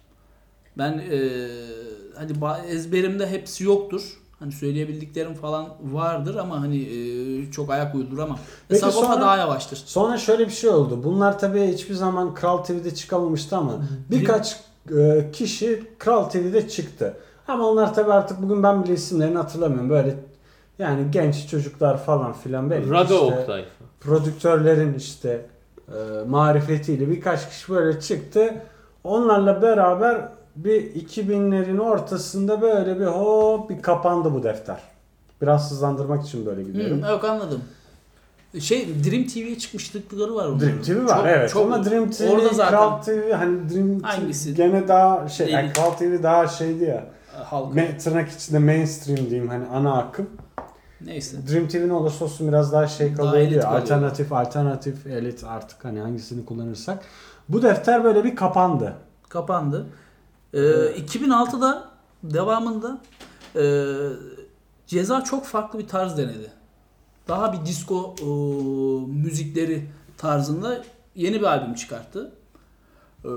[0.77, 1.19] Ben e,
[2.17, 2.31] hani
[2.69, 4.17] ezberimde hepsi yoktur.
[4.39, 8.39] Hani söyleyebildiklerim falan vardır ama hani e, çok ayak uyduramam.
[8.69, 9.84] Peki Sagopa sonra- daha yavaştır.
[9.86, 11.03] Sonra şöyle bir şey oldu.
[11.03, 13.73] Bunlar tabii hiçbir zaman Kral TV'de çıkamamıştı ama
[14.12, 14.60] birkaç
[14.97, 17.17] e, kişi Kral TV'de çıktı.
[17.47, 19.89] Ama onlar tabii artık bugün ben bile isimlerini hatırlamıyorum.
[19.89, 20.15] Böyle
[20.79, 23.65] yani genç çocuklar falan filan belki Raga işte Oktay.
[23.99, 25.45] prodüktörlerin işte
[25.88, 28.53] e, marifetiyle birkaç kişi böyle çıktı.
[29.03, 34.79] Onlarla beraber bir 2000'lerin ortasında böyle bir hop bir kapandı bu defter.
[35.41, 37.03] Biraz hızlandırmak için böyle gidiyorum.
[37.03, 37.61] Hı, yok anladım.
[38.59, 40.45] Şey Dream TV'ye çıkmışlıkları var.
[40.45, 40.59] onların.
[40.59, 43.99] Dream TV var Çok- evet çok- ama Dream TV, orada zaten Kral TV hani Dream
[43.99, 44.55] TV Hangisi?
[44.55, 45.73] gene daha şey yani Değil.
[45.73, 47.05] Kral TV daha şeydi ya.
[47.43, 47.73] halk.
[47.75, 50.29] Me, tırnak içinde mainstream diyeyim hani ana akım.
[51.05, 51.37] Neyse.
[51.51, 53.81] Dream TV ne olursa olsun biraz daha şey Daha elit kalıyor.
[53.81, 57.03] Alternatif, alternatif, elit artık hani hangisini kullanırsak.
[57.49, 58.93] Bu defter böyle bir kapandı.
[59.29, 59.85] Kapandı.
[60.53, 61.91] Ee, 2006'da
[62.23, 63.01] devamında
[63.55, 63.63] e,
[64.87, 66.51] Ceza çok farklı bir tarz denedi.
[67.27, 68.25] Daha bir disco e,
[69.11, 69.87] müzikleri
[70.17, 70.83] tarzında
[71.15, 72.31] yeni bir albüm çıkarttı.
[73.25, 73.29] Ee,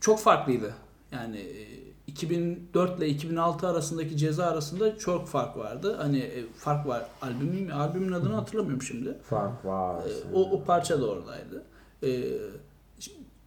[0.00, 0.74] çok farklıydı.
[1.12, 5.96] Yani e, 2004 ile 2006 arasındaki Ceza arasında çok fark vardı.
[6.00, 7.06] Hani e, fark var.
[7.22, 9.18] Albümün albümün adını hatırlamıyorum şimdi.
[9.22, 10.02] Fark var.
[10.06, 11.64] Ee, o, o parça da oradaydı.
[12.02, 12.08] Ee,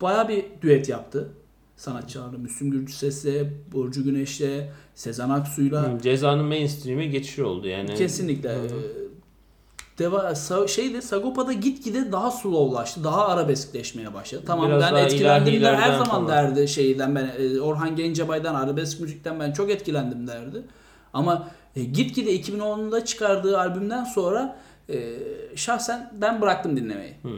[0.01, 1.29] Baya bir düet yaptı
[1.84, 2.38] sanatçılarla.
[2.38, 6.00] Müslüm Gürses'le, Burcu Güneş'le, Sezen Aksu'yla.
[6.02, 7.96] Cezanın mainstream'e geçişi oldu yani.
[7.96, 8.50] Kesinlikle.
[8.50, 8.65] Hı hı.
[8.65, 9.04] Ee,
[10.00, 10.36] Deva,
[10.67, 14.43] şeyde Sagopa'da gitgide daha slowlaştı, daha arabeskleşmeye başladı.
[14.46, 16.28] Tamam Biraz ben etkilendim de her zaman falan.
[16.28, 20.62] derdi şeyden ben e, Orhan Gencebay'dan arabesk müzikten ben çok etkilendim derdi.
[21.13, 24.56] Ama e, gitgide 2010'da çıkardığı albümden sonra
[24.89, 25.19] e,
[25.56, 27.13] şahsen ben bıraktım dinlemeyi.
[27.24, 27.30] Hı.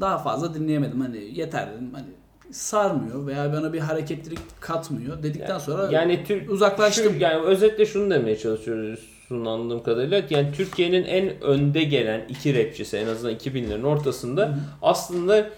[0.00, 2.19] Daha fazla dinleyemedim hani yeter dedim hani
[2.52, 7.14] sarmıyor veya bana bir hareketlilik katmıyor dedikten sonra yani Türk uzaklaştım.
[7.14, 10.22] Şu, yani özetle şunu demeye çalışıyoruz anladığım kadarıyla.
[10.30, 14.54] Yani Türkiye'nin en önde gelen iki rapçisi en azından 2000'lerin ortasında hı.
[14.82, 15.50] aslında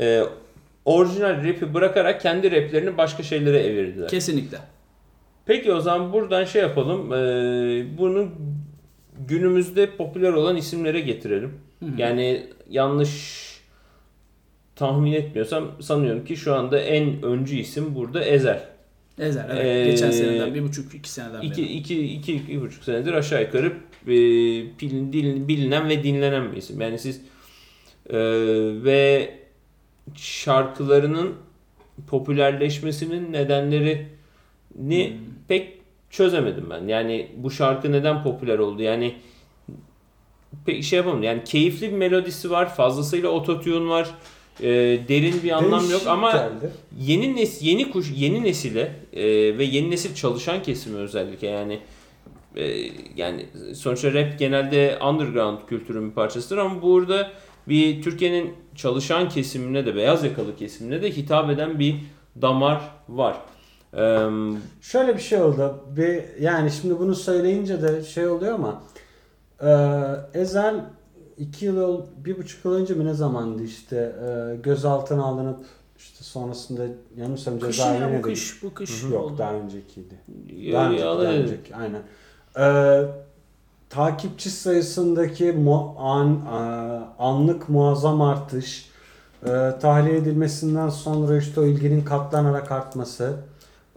[0.00, 0.22] e,
[0.84, 4.08] orijinal rapi bırakarak kendi raplerini başka şeylere evirdiler.
[4.08, 4.58] Kesinlikle.
[5.46, 7.12] Peki o zaman buradan şey yapalım.
[7.12, 7.18] E,
[7.98, 8.28] bunu
[9.28, 11.52] günümüzde popüler olan isimlere getirelim.
[11.80, 11.90] Hı hı.
[11.98, 13.49] Yani yanlış
[14.80, 18.68] tahmin etmiyorsam sanıyorum ki şu anda en öncü isim burada Ezel.
[19.18, 19.64] Ezer evet.
[19.86, 21.72] Ee, Geçen seneden bir buçuk iki seneden İki, beri.
[21.72, 23.66] iki, iki, iki buçuk senedir aşağı yukarı
[24.06, 24.10] e,
[25.48, 26.80] bilinen ve dinlenen bir isim.
[26.80, 27.20] Yani siz
[28.10, 28.18] e,
[28.84, 29.30] ve
[30.16, 31.34] şarkılarının
[32.08, 34.06] popülerleşmesinin nedenlerini
[34.74, 35.16] Hmm.
[35.48, 35.72] pek
[36.10, 36.88] çözemedim ben.
[36.88, 38.82] Yani bu şarkı neden popüler oldu?
[38.82, 39.14] Yani
[40.66, 41.22] pek şey yapamadım.
[41.22, 42.74] Yani keyifli bir melodisi var.
[42.74, 44.10] Fazlasıyla ototune var.
[44.62, 44.68] E,
[45.08, 46.70] derin bir anlam yok Değişik ama geldi.
[47.00, 49.22] yeni nes yeni kuş yeni nesile e,
[49.58, 51.78] ve yeni nesil çalışan kesimi özellikle yani
[52.56, 52.64] e,
[53.16, 57.30] yani sonuçta rap genelde underground kültürün bir parçasıdır ama burada
[57.68, 61.96] bir Türkiye'nin çalışan kesimine de beyaz yakalı kesimine de hitap eden bir
[62.42, 63.36] damar var.
[63.96, 64.28] Eee,
[64.80, 65.84] Şöyle bir şey oldu.
[65.96, 68.82] Bir yani şimdi bunu söyleyince de şey oluyor ama
[69.62, 69.70] e,
[70.40, 70.74] Ezel
[71.40, 75.58] iki yıl, ol- bir buçuk yıl önce mi ne zamandı işte e, gözaltına alınıp
[75.98, 76.82] işte sonrasında
[77.16, 79.38] yanılmıyorsam cezaevine ya de bu kış bu kış Yok oldu.
[79.38, 80.14] daha öncekiydi.
[80.56, 82.02] ya- Daha ya- önceki, daha önceki, aynen.
[82.58, 83.04] Ee,
[83.90, 88.90] takipçi sayısındaki mu, an, a- anlık muazzam artış,
[89.42, 89.48] e,
[89.80, 93.32] tahliye edilmesinden sonra işte o ilginin katlanarak artması.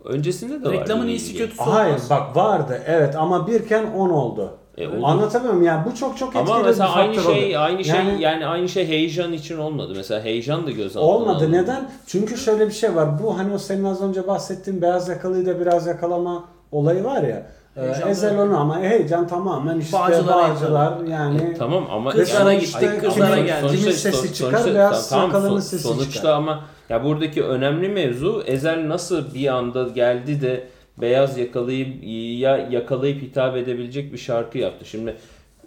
[0.05, 0.71] öncesinde de.
[0.71, 2.09] Reklamın bir iyisi kötüsü Hayır olmaz.
[2.09, 4.53] bak vardı evet ama birken 10 oldu.
[4.77, 5.05] E, oldu.
[5.05, 7.57] Anlatamıyorum yani bu çok çok etkili Ama bir mesela aynı faktör şey oldu.
[7.63, 9.93] aynı şey Yani- yani aynı şey heyecan için olmadı.
[9.95, 11.37] Mesela heyecan da göz altına Olmadı.
[11.37, 11.51] alındı.
[11.51, 11.89] Neden?
[12.07, 13.23] Çünkü şöyle bir şey var.
[13.23, 17.43] Bu hani o senin az önce bahsettiğin beyaz yakalıyı da biraz yakalama olayı var ya.
[17.77, 22.51] Ee, Heyecan Ezel onu ama heyecan tamamen işte Bağcılara bağcılar, yani E, tamam ama Kızlara
[22.53, 23.69] yani- gittik, Ay, kızlara ama geldik.
[23.69, 26.29] Kimin sonuçta- sesi çıkar, sonuçta- beyaz tamam, yakalının son- sesi sonuçta çıkar.
[26.33, 26.59] ama
[26.89, 30.63] ya buradaki önemli mevzu Ezel nasıl bir anda geldi de
[30.97, 32.03] beyaz yakalayıp
[32.39, 34.85] ya yakalayıp hitap edebilecek bir şarkı yaptı.
[34.85, 35.15] Şimdi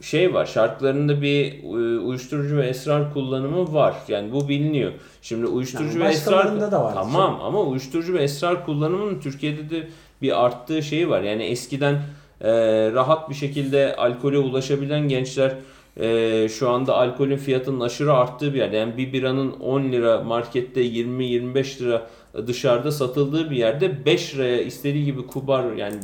[0.00, 3.96] şey var şarkılarında bir e, uyuşturucu ve esrar kullanımı var.
[4.08, 4.92] Yani bu biliniyor.
[5.22, 6.94] Şimdi uyuşturucu Yani ve esrar da var.
[6.94, 9.88] Tamam ama uyuşturucu ve esrar kullanımının Türkiye'de de
[10.22, 11.22] bir arttığı şeyi var.
[11.22, 11.94] Yani eskiden
[12.40, 12.50] e,
[12.92, 15.54] rahat bir şekilde alkole ulaşabilen gençler
[16.00, 18.76] e, şu anda alkolün fiyatının aşırı arttığı bir yerde.
[18.76, 22.06] Yani bir biranın 10 lira markette 20-25 lira
[22.46, 25.96] dışarıda satıldığı bir yerde 5 liraya istediği gibi kubar yani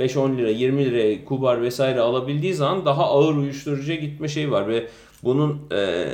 [0.00, 4.88] 5-10 lira 20 liraya kubar vesaire alabildiği zaman daha ağır uyuşturucuya gitme şeyi var ve
[5.24, 6.06] bunun e,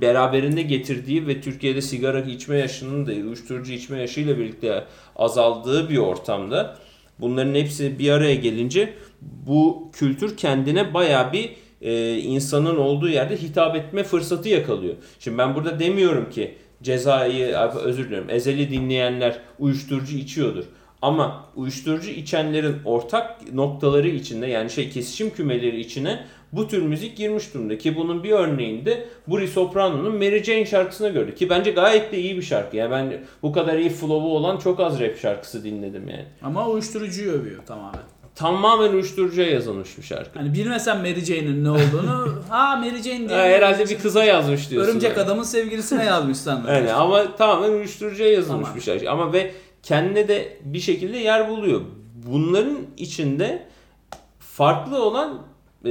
[0.00, 4.84] beraberinde getirdiği ve Türkiye'de sigara içme yaşının da uyuşturucu içme yaşıyla birlikte
[5.16, 6.76] azaldığı bir ortamda
[7.20, 11.50] bunların hepsi bir araya gelince bu kültür kendine baya bir
[11.82, 14.94] e, insanın olduğu yerde hitap etme fırsatı yakalıyor.
[15.18, 20.64] Şimdi ben burada demiyorum ki cezayı özür dilerim ezeli dinleyenler uyuşturucu içiyordur.
[21.02, 27.54] Ama uyuşturucu içenlerin ortak noktaları içinde yani şey kesişim kümeleri içine bu tür müzik girmiş
[27.54, 32.18] durumda ki bunun bir örneğinde Buri Soprano'nun Mary Jane şarkısına gördük ki bence gayet de
[32.18, 32.76] iyi bir şarkı.
[32.76, 36.24] Yani ben bu kadar iyi flow'u olan çok az rap şarkısı dinledim yani.
[36.42, 38.13] Ama uyuşturucuyu övüyor tamamen.
[38.34, 40.38] Tamamen uyuşturucuya yazılmış bir şarkı.
[40.38, 43.38] Hani bilmesen Mary Jane'in ne olduğunu ha Mary Jane diye.
[43.38, 44.90] Ha, herhalde bir kıza yazmış diyorsun.
[44.90, 45.24] Örümcek yani.
[45.24, 46.74] adamın sevgilisine yazmış sanırım.
[46.74, 49.10] Yani ama tamamen uyuşturucuya yazılmış Ama- bir şarkı.
[49.10, 51.80] Ama ve kendine de bir şekilde yer buluyor.
[52.26, 53.66] Bunların içinde
[54.40, 55.42] farklı olan
[55.84, 55.90] e,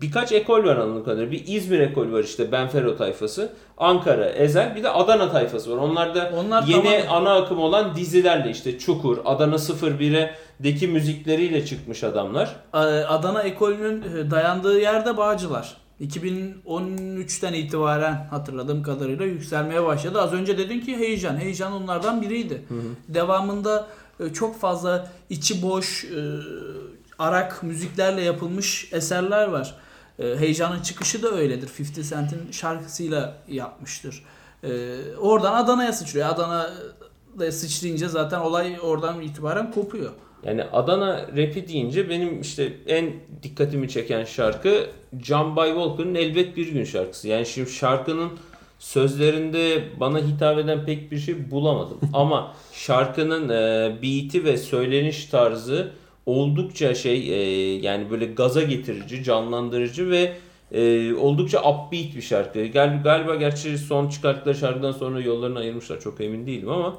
[0.00, 1.30] birkaç ekol var anladığım kadarıyla.
[1.32, 3.52] Bir İzmir ekol var işte Benfero tayfası.
[3.78, 5.76] Ankara, Ezel bir de Adana tayfası var.
[5.76, 11.66] Onlar da Onlar yeni tamamen- ana akım olan dizilerle işte Çukur, Adana 01'e deki müzikleriyle
[11.66, 12.56] çıkmış adamlar.
[13.08, 15.76] Adana ekolünün e, dayandığı yerde Bağcılar.
[16.00, 20.20] 2013'ten itibaren hatırladığım kadarıyla yükselmeye başladı.
[20.22, 21.36] Az önce dedin ki heyecan.
[21.36, 22.62] Heyecan onlardan biriydi.
[23.08, 23.86] Devamında
[24.20, 26.08] e, çok fazla içi boş, e,
[27.18, 29.74] arak müziklerle yapılmış eserler var.
[30.18, 31.70] E, Heyecanın çıkışı da öyledir.
[31.98, 34.22] 50 Cent'in şarkısıyla yapmıştır.
[34.64, 34.68] E,
[35.20, 36.28] Oradan Adana'ya sıçrıyor.
[36.28, 40.10] Adana'ya sıçrayınca zaten olay oradan itibaren kopuyor.
[40.44, 44.86] Yani Adana rapi deyince benim işte en dikkatimi çeken şarkı
[45.22, 47.28] John By Walker'ın Elbet Bir Gün şarkısı.
[47.28, 48.30] Yani şimdi şarkının
[48.78, 51.98] sözlerinde bana hitap eden pek bir şey bulamadım.
[52.12, 55.92] Ama şarkının e, beat'i ve söyleniş tarzı
[56.26, 60.32] oldukça şey e, yani böyle gaza getirici, canlandırıcı ve
[60.72, 62.66] e, oldukça upbeat bir şarkı.
[62.66, 66.98] Gal galiba gerçi son çıkarttıkları şarkıdan sonra yollarını ayırmışlar çok emin değilim ama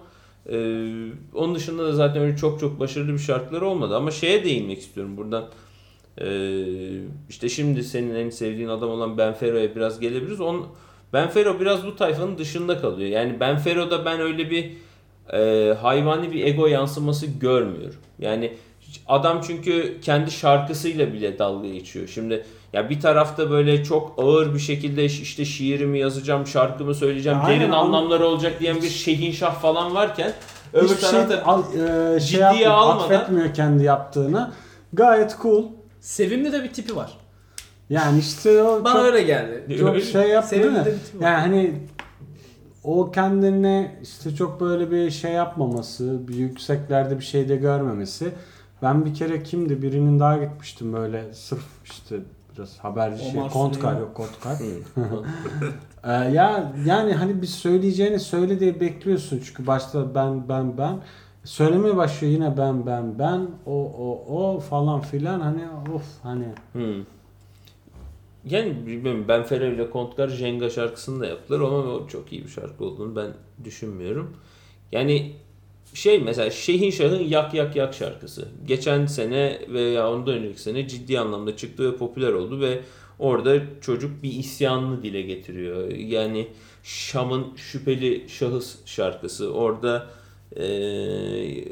[0.50, 3.96] ee, onun dışında da zaten öyle çok çok başarılı bir şarkıları olmadı.
[3.96, 5.46] Ama şeye değinmek istiyorum buradan.
[6.22, 6.64] Ee,
[7.30, 10.42] işte şimdi senin en sevdiğin adam olan Benfero'ya biraz gelebiliriz.
[10.42, 10.68] On,
[11.14, 13.10] Benfero biraz bu tayfanın dışında kalıyor.
[13.10, 14.72] Yani Benfero'da ben öyle bir
[15.34, 18.00] e, hayvani bir ego yansıması görmüyorum.
[18.20, 18.54] Yani
[19.08, 22.08] adam çünkü kendi şarkısıyla bile dalga geçiyor.
[22.08, 27.60] Şimdi ya bir tarafta böyle çok ağır bir şekilde işte şiirimi yazacağım, şarkımı söyleyeceğim, Aynen,
[27.60, 30.34] derin ama- anlamları olacak diyen bir Şehinşah falan varken
[30.74, 31.64] öbür Hiçbir şey tarafta al,
[32.16, 34.52] e, şey ciddiye almadan- atfetmiyor kendi yaptığını.
[34.94, 35.64] Gayet cool.
[36.00, 37.18] Sevimli de bir tipi var.
[37.90, 39.78] Yani işte o Bana çok, öyle geldi.
[39.80, 41.24] çok şey yapmıyor Sevimli de bir tipi var.
[41.32, 41.74] Yani hani
[42.84, 48.32] o kendine işte çok böyle bir şey yapmaması, bir yükseklerde bir şey de görmemesi.
[48.82, 52.16] Ben bir kere kimdi birinin daha gitmiştim böyle sırf işte
[52.56, 53.48] biraz haberci şey.
[53.48, 54.58] Kontkar yok Kontkar.
[56.08, 61.00] Ee, ya yani hani bir söyleyeceğini söyle diye bekliyorsun çünkü başta ben ben ben
[61.44, 65.62] söylemeye başlıyor yine ben ben ben o o o falan filan hani
[65.96, 67.04] of hani Hmm.
[68.46, 72.50] Yani bilmiyorum Ben Ferro ile Kontkar Jenga şarkısını da yaptılar ama o çok iyi bir
[72.50, 73.28] şarkı olduğunu ben
[73.64, 74.38] düşünmüyorum.
[74.92, 75.36] Yani
[75.96, 78.48] şey mesela Şehin Şah'ın Yak Yak Yak şarkısı.
[78.68, 82.80] Geçen sene veya ondan önceki sene ciddi anlamda çıktı ve popüler oldu ve
[83.20, 85.92] orada çocuk bir isyanını dile getiriyor.
[85.92, 86.48] Yani
[86.84, 89.54] Şam'ın Şüpheli Şahıs şarkısı.
[89.54, 90.08] Orada
[90.56, 91.66] eee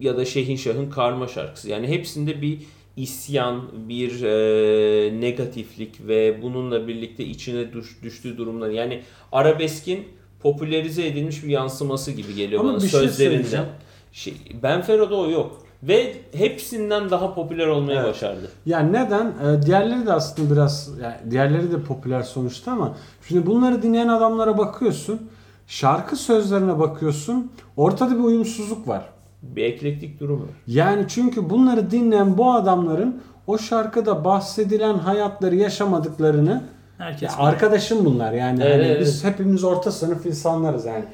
[0.00, 1.70] ya da Şehin Şah'ın Karma şarkısı.
[1.70, 2.58] Yani hepsinde bir
[2.96, 8.70] isyan, bir e, negatiflik ve bununla birlikte içine düş, düştüğü durumlar.
[8.70, 10.08] Yani arabeskin
[10.44, 13.66] popülerize edilmiş bir yansıması gibi geliyor Ama bana bir şey söyleyeceğim.
[14.12, 15.62] Şey, Benfero'da o yok.
[15.82, 18.08] Ve hepsinden daha popüler olmayı Evet.
[18.08, 18.50] başardı.
[18.66, 19.26] Yani neden?
[19.26, 22.94] Ee, diğerleri de aslında biraz yani diğerleri de popüler sonuçta ama
[23.28, 25.20] şimdi bunları dinleyen adamlara bakıyorsun.
[25.66, 27.52] Şarkı sözlerine bakıyorsun.
[27.76, 29.04] Ortada bir uyumsuzluk var.
[29.42, 30.48] Bir eklektik durum var.
[30.66, 36.62] Yani çünkü bunları dinleyen bu adamların o şarkıda bahsedilen hayatları yaşamadıklarını
[36.98, 39.00] Herkes ya arkadaşım bunlar yani Evet, hani evet.
[39.00, 41.04] biz hepimiz orta sınıf insanlarız yani.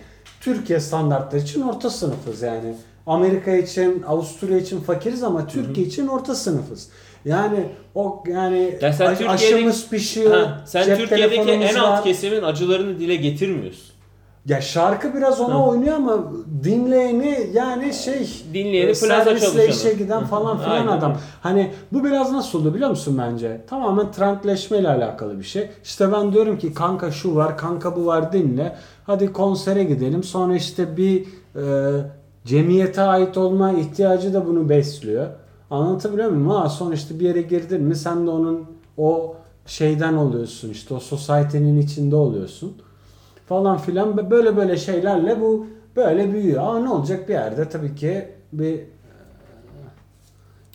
[0.41, 2.75] Türkiye standartları için orta sınıfız yani.
[3.07, 6.89] Amerika için, Avusturya için fakiriz ama Türkiye için orta sınıfız.
[7.25, 10.41] Yani o yani Ya sen aşımız pişiyor.
[10.41, 12.05] Ha, sen cep Türkiye'deki en alt var.
[12.05, 13.90] kesimin acılarını dile getirmiyorsun.
[14.47, 15.67] Ya şarkı biraz ona Ha.
[15.69, 16.25] oynuyor ama
[16.65, 19.63] dinleyeni yani şey Dinleyeni e, plaza çalışanı.
[19.65, 21.17] işe giden falan filan Aynen adam.
[21.41, 23.65] Hani bu biraz nasıl oldu biliyor musun bence?
[23.69, 25.71] Tamamen trendleşmeyle alakalı bir şey.
[25.85, 28.77] İşte ben diyorum ki kanka şu var, kanka bu var dinle.
[29.07, 30.23] Hadi konsere gidelim.
[30.25, 31.27] Sonra işte bir
[31.57, 31.63] e,
[32.45, 35.27] cemiyete ait olma ihtiyacı da bunu besliyor.
[35.71, 36.49] Anlatabiliyor muyum?
[36.49, 38.65] Ha sonra işte bir yere girdin mi sen de onun
[38.99, 39.35] o
[39.67, 42.73] şeyden oluyorsun işte o society'nin içinde oluyorsun
[43.51, 46.63] falan filan böyle böyle şeylerle bu böyle büyüyor.
[46.63, 48.81] Ama ne olacak bir yerde tabii ki bir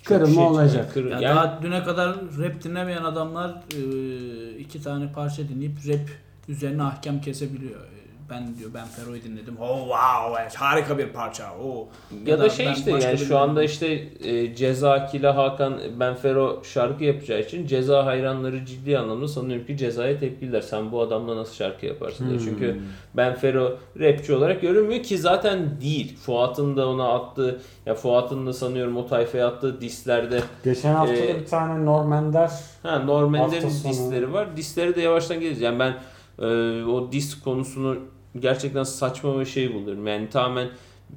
[0.06, 0.94] kırılma şey- olacak.
[0.94, 6.10] kır- Ya yani- daha düne kadar rap dinlemeyen adamlar e, iki tane parça dinleyip rap
[6.50, 7.80] üzerine ahkam kesebiliyor.
[8.26, 9.58] E, ben diyor Ben Fero'yu dinledim.
[9.62, 11.54] Oh wow evet, harika bir parça.
[11.64, 11.86] Oh.
[12.26, 13.88] Ya, da şey ben işte yani şu anda işte
[14.24, 20.20] e, Ceza, Kila, Hakan, Benfero şarkı yapacağı için Ceza hayranları ciddi anlamda sanıyorum ki Ceza'ya
[20.20, 20.62] tepkiler.
[20.62, 22.40] Sen bu adamla nasıl şarkı yaparsın diye.
[22.40, 22.46] Hmm.
[22.46, 22.82] Çünkü
[23.14, 26.18] Benfero rapçi olarak görünmüyor ki zaten değil.
[26.18, 31.18] Fuat'ın da ona attığı, ya Fuat'ın da sanıyorum o tayfaya attığı dislerde Geçen hafta da
[31.18, 32.52] Ee, bir tane Normender
[32.84, 33.08] Ha
[33.38, 33.92] Hafta sonu.
[33.92, 34.58] disleri var.
[34.58, 35.62] Disleri de yavaştan geleceğiz.
[35.62, 35.96] Yani ben
[36.40, 36.46] e,
[36.84, 37.98] o dis konusunu
[38.40, 40.08] gerçekten saçma bir şey buluyorum.
[40.08, 40.68] Yani tamamen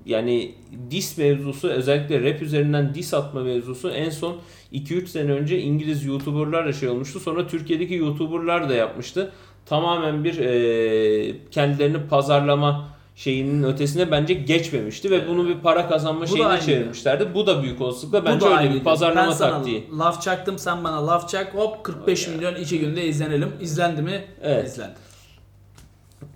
[0.06, 0.54] yani
[0.90, 4.36] dis mevzusu özellikle rap üzerinden dis atma mevzusu en son
[4.72, 7.20] 2-3 sene önce İngiliz YouTuber'larla şey olmuştu.
[7.20, 9.32] Sonra Türkiye'deki YouTuber'lar da yapmıştı.
[9.66, 16.26] Tamamen bir e, kendilerini pazarlama şeyinin ötesine bence geçmemişti ve bunu bir para kazanma Bu
[16.26, 17.34] şeyine çevirmişlerdi.
[17.34, 18.78] Bu da büyük olasılıkla Bu bence da öyle aynıydı.
[18.80, 19.84] bir pazarlama ben sana taktiği.
[19.98, 23.52] laf çaktım sen bana laf çak hop 45 milyon iki günde izlenelim.
[23.60, 24.24] İzlendi mi?
[24.42, 24.66] Evet.
[24.68, 24.94] İzlendi.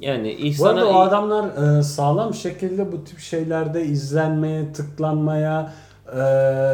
[0.01, 5.73] Yani Bu ihsana arada o adamlar e, sağlam şekilde bu tip şeylerde izlenmeye, tıklanmaya,
[6.09, 6.18] e,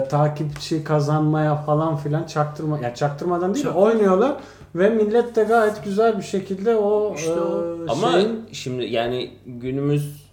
[0.08, 4.32] takipçi kazanmaya falan filan çaktırma ya çaktırmadan değil de Çok- oynuyorlar
[4.74, 7.76] ve millet de gayet güzel bir şekilde o, İşte o.
[7.86, 10.28] e, Ama şeyin şimdi yani günümüz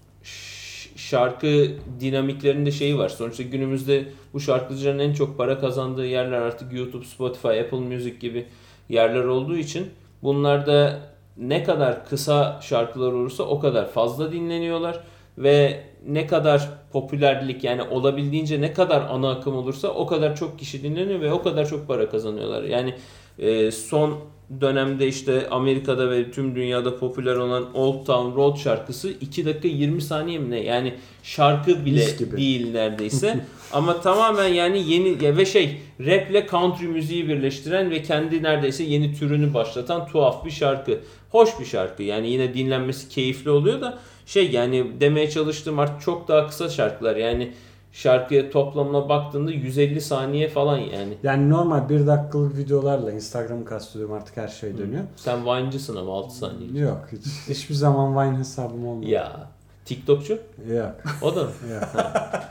[0.96, 1.68] şarkı
[2.00, 3.10] dinamiklerinde şeyi var.
[3.10, 8.46] Sonuçta günümüzde bu şarkıcıların en çok para kazandığı yerler artık YouTube, Spotify, Apple Music gibi
[8.90, 9.88] yerler olduğu için
[10.24, 11.00] bunlarda
[11.38, 15.00] ne kadar kısa şarkılar olursa o kadar fazla dinleniyorlar
[15.38, 20.84] ve ne kadar popülerlik yani olabildiğince ne kadar ana akım olursa o kadar çok kişi
[20.84, 22.64] dinleniyor ve o kadar çok para kazanıyorlar.
[22.64, 22.96] Yani
[23.40, 24.20] e, son
[24.62, 30.02] dönemde işte Amerika'da ve tüm dünyada popüler olan Old Town Road şarkısı 2 dakika 20
[30.02, 30.60] saniye mi ne?
[30.60, 30.94] Yani
[31.24, 33.40] şarkı bile değil neredeyse.
[33.74, 39.14] Ama tamamen yani yeni ve şey rap ile country müziği birleştiren ve kendi neredeyse yeni
[39.14, 41.00] türünü başlatan tuhaf bir şarkı.
[41.36, 42.04] Hoş bir şarkı.
[42.04, 47.16] Yani yine dinlenmesi keyifli oluyor da şey yani demeye çalıştığım artık çok daha kısa şarkılar.
[47.16, 47.54] Yani
[47.92, 51.14] şarkıya toplamına baktığında 150 saniye falan yani.
[51.24, 55.04] yani normal bir dakikalık videolarla Instagram'ı kastediyorum artık her şey dönüyor.
[55.16, 56.84] Sen Vine'cısın ama 6 saniye.
[56.84, 59.10] Yok hiç, hiçbir zaman Vine hesabım olmadı.
[59.10, 59.50] Ya
[59.86, 60.40] TikTokçu?
[60.74, 60.92] Yok.
[61.22, 61.50] O da mı?
[61.74, 61.84] yok.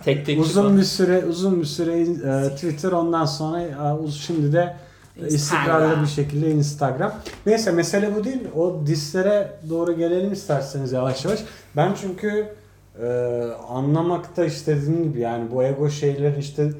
[0.04, 4.76] Tek tek uzun bir süre uzun bir süre e, Twitter ondan sonra e, şimdi de
[5.16, 7.14] istikrarlı bir şekilde Instagram.
[7.46, 8.40] Neyse mesele bu değil.
[8.56, 11.40] O dislere doğru gelelim isterseniz yavaş yavaş.
[11.76, 12.48] Ben çünkü
[13.02, 13.06] e,
[13.68, 16.70] anlamakta işte dediğim gibi yani bu ego şeyler işte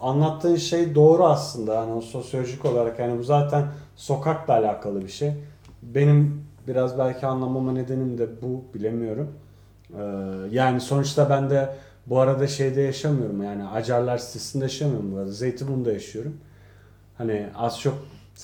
[0.00, 1.80] anlattığın şey doğru aslında.
[1.80, 3.64] Hani o sosyolojik olarak yani bu zaten
[3.96, 5.32] sokakla alakalı bir şey.
[5.82, 9.30] Benim biraz belki anlamama nedenim de bu bilemiyorum.
[9.90, 10.02] Ee,
[10.50, 11.74] yani sonuçta ben de
[12.06, 15.32] bu arada şeyde yaşamıyorum yani Acarlar sitesinde yaşamıyorum bu arada.
[15.32, 16.36] Zeytinburnu'nda yaşıyorum.
[17.18, 17.94] Hani az çok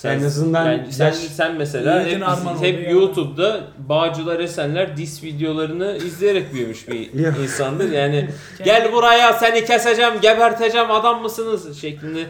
[0.04, 2.22] en azından yani sen, yaş- sen mesela hep,
[2.60, 7.92] hep olduğu YouTube'da Bağcılar Esenler dis videolarını izleyerek büyümüş bir insandır.
[7.92, 8.28] Yani
[8.64, 11.80] gel buraya seni keseceğim, geberteceğim adam mısınız?
[11.80, 12.20] Şeklinde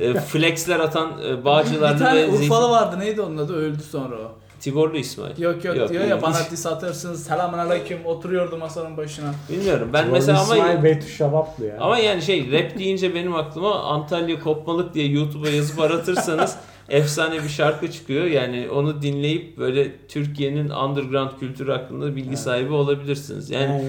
[0.00, 2.98] e, flexler atan e, Bir Bağcılar'da tane ve Urfalı vardı.
[3.00, 3.54] Neydi onun adı?
[3.56, 4.32] Öldü sonra o.
[4.60, 5.38] Tiborlu İsmail.
[5.38, 9.34] Yok yok, Yok, diyor ya bana diss atırsınız selamun aleyküm oturuyordu masanın başına.
[9.50, 11.76] Bilmiyorum ben Bu mesela ama İsmail Beytuş Şabaplı ya.
[11.80, 16.56] Ama yani şey rap deyince benim aklıma Antalya Kopmalık diye YouTube'a yazıp aratırsanız
[16.88, 18.24] efsane bir şarkı çıkıyor.
[18.24, 22.38] Yani onu dinleyip böyle Türkiye'nin underground kültürü hakkında bilgi Evet.
[22.38, 23.50] sahibi olabilirsiniz.
[23.50, 23.84] Yani Yani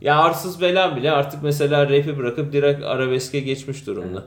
[0.00, 4.22] ya arsız bela bile artık mesela rap'i bırakıp direkt arabeske geçmiş durumda.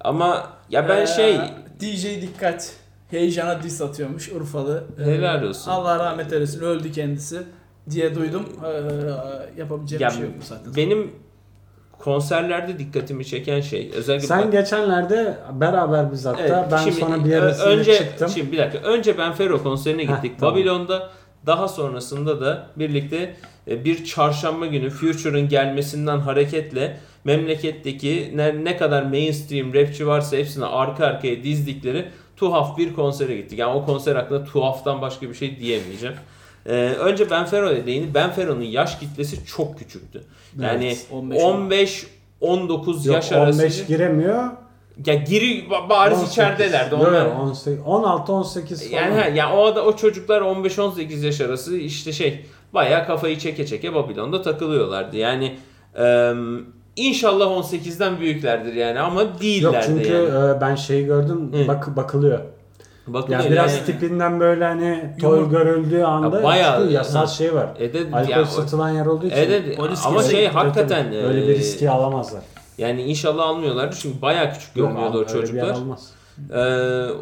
[0.00, 1.36] Ama ya ben Ee, şey
[1.80, 2.72] DJ dikkat.
[3.10, 4.84] Heyecana diss atıyormuş Urfalı.
[5.00, 5.70] Ee, Helal olsun.
[5.70, 7.42] Allah rahmet eylesin öldü kendisi
[7.90, 8.42] diye duydum.
[8.66, 10.76] Ee, yapabileceğim Ya bir şey yok zaten.
[10.76, 11.10] benim
[11.98, 17.30] konserlerde dikkatimi çeken şey özellikle sen geçenlerde beraber biz hatta Evet, ben şimdi, sonra bir
[17.32, 18.28] ö- arasında önce, çıktım.
[18.34, 18.88] Şimdi bir dakika.
[18.88, 20.38] Önce ben Fero konserine Heh, gittik.
[20.40, 20.54] tamam.
[20.54, 21.10] Babilon'da
[21.46, 23.34] daha sonrasında da birlikte
[23.70, 30.64] e, bir çarşamba günü Future'ın gelmesinden hareketle memleketteki ne, ne kadar mainstream rapçi varsa hepsini
[30.64, 32.08] arka arkaya dizdikleri
[32.38, 33.58] tuhaf bir konsere gittik.
[33.58, 36.16] Yani o konser hakkında tuhaftan başka bir şey diyemeyeceğim.
[36.66, 40.22] Ee, önce Ben Fero'ya değinip Ben Fero'nun yaş kitlesi çok küçüktü.
[40.60, 42.06] Yani Evet, 15 15
[42.40, 43.62] 19 Yok, yaş arası.
[43.62, 44.44] 15 giremiyor.
[45.06, 46.32] Ya giri bariz 18.
[46.32, 46.94] içeridelerdi.
[46.94, 49.02] Onlar, yok, 18, 16 18 falan.
[49.02, 53.66] yani ha, ya o da o çocuklar 15-18 yaş arası işte şey bayağı kafayı çeke
[53.66, 55.16] çeke Babilon'da takılıyorlardı.
[55.16, 55.56] Yani
[55.98, 56.32] e,
[56.98, 60.56] inşallah 18'den büyüklerdir yani ama Yok değillerdi çünkü yani.
[60.56, 61.68] e, ben şeyi gördüm Hı.
[61.68, 62.38] bak bakılıyor.
[63.06, 63.84] Bakın Yani biraz yani.
[63.86, 67.68] tipinden böyle hani toy Yumur- görüldüğü anda Ya bayağı- yasal şey var.
[67.78, 69.36] E de- Alkol ya- satılan yer olduğu için.
[69.36, 71.16] Evet Polis ama şey hakikaten tabii.
[71.16, 72.42] öyle bir e, riski alamazlar.
[72.78, 75.76] Yani inşallah almıyorlardır çünkü bayağı küçük görünüyordu o öyle bir yer çocuklar.
[76.54, 76.58] Ee,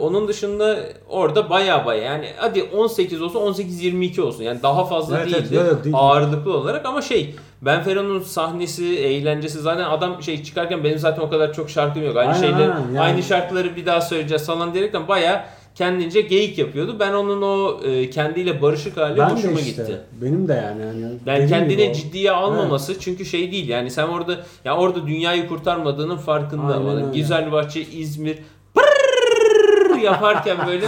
[0.01, 5.29] onun dışında orada baya baya yani hadi 18 olsun 18-22 olsun yani daha fazla Evet,
[5.35, 5.97] evet, değildi yok, değil.
[5.99, 11.31] ağırlıklı olarak ama şey Ben Fero'nun sahnesi, eğlencesi zaten adam şey çıkarken benim zaten o
[11.31, 12.17] kadar çok şarkım yok.
[12.17, 13.01] Aynı Aynen, şeyleri, aynen, yani.
[13.01, 16.97] aynı şarkıları bir daha söyleyeceğiz falan diyerekten baya kendince geyik yapıyordu.
[17.01, 19.83] Ben onun o e, kendiyle barışık hali Ben hoşuma işte.
[19.83, 20.01] gitti.
[20.23, 20.83] Benim de yani.
[20.83, 26.17] yani Yani kendine ciddiye almaması çünkü şey değil yani sen orada ya orada dünyayı kurtarmadığının
[26.17, 27.19] farkında Aynen öyle.
[27.19, 28.39] Güzelbahçe İzmir
[29.97, 30.87] pırrrr yaparken böyle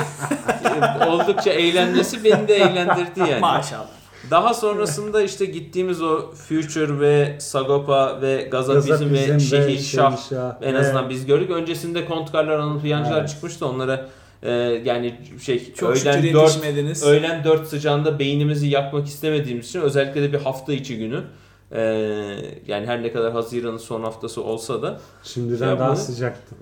[1.09, 3.41] oldukça eğlenmesi beni de eğlendirdi yani.
[3.41, 3.89] Maşallah.
[4.31, 11.11] Daha sonrasında işte gittiğimiz o Future ve Sagopa ve Gazapizm ve Şehirşah Şehirşah en azından
[11.11, 11.51] biz gördük.
[11.51, 13.29] Öncesinde Kontkarlar Anıt Yancılar Evet.
[13.29, 14.09] çıkmıştı onlara
[14.43, 14.51] e,
[14.85, 17.05] yani şey Çok öğlen şükür 4 yetişmediniz.
[17.07, 21.23] öğlen 4 sıcağında beynimizi yakmak istemediğimiz için özellikle de bir hafta içi günü
[21.73, 21.81] e,
[22.67, 26.55] yani her ne kadar Haziran'ın son haftası olsa da Şimdiden Şey daha sıcaktı.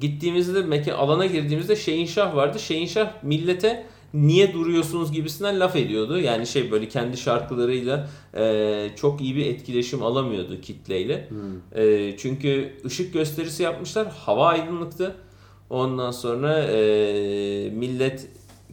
[0.00, 2.58] Gittiğimizde mekan alana girdiğimizde Şehinşah vardı.
[2.58, 6.18] Şehinşah millete niye duruyorsunuz gibisinden laf ediyordu.
[6.18, 11.28] Yani şey böyle kendi şarkılarıyla e, çok iyi bir etkileşim alamıyordu kitleyle.
[11.28, 11.82] Hmm.
[11.82, 14.06] E, çünkü ışık gösterisi yapmışlar.
[14.06, 15.16] Hava aydınlıktı.
[15.70, 18.28] Ondan sonra e, millet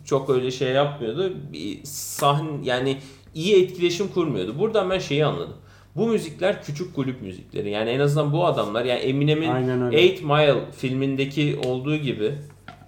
[0.05, 1.33] çok öyle şey yapmıyordu.
[1.53, 2.97] Bir sahne yani
[3.35, 4.59] iyi etkileşim kurmuyordu.
[4.59, 5.57] Buradan ben şeyi anladım.
[5.95, 7.69] Bu müzikler küçük kulüp müzikleri.
[7.69, 9.97] Yani en azından bu adamlar yani Eminem'in Aynen öyle.
[10.09, 12.35] 8 Mile filmindeki olduğu gibi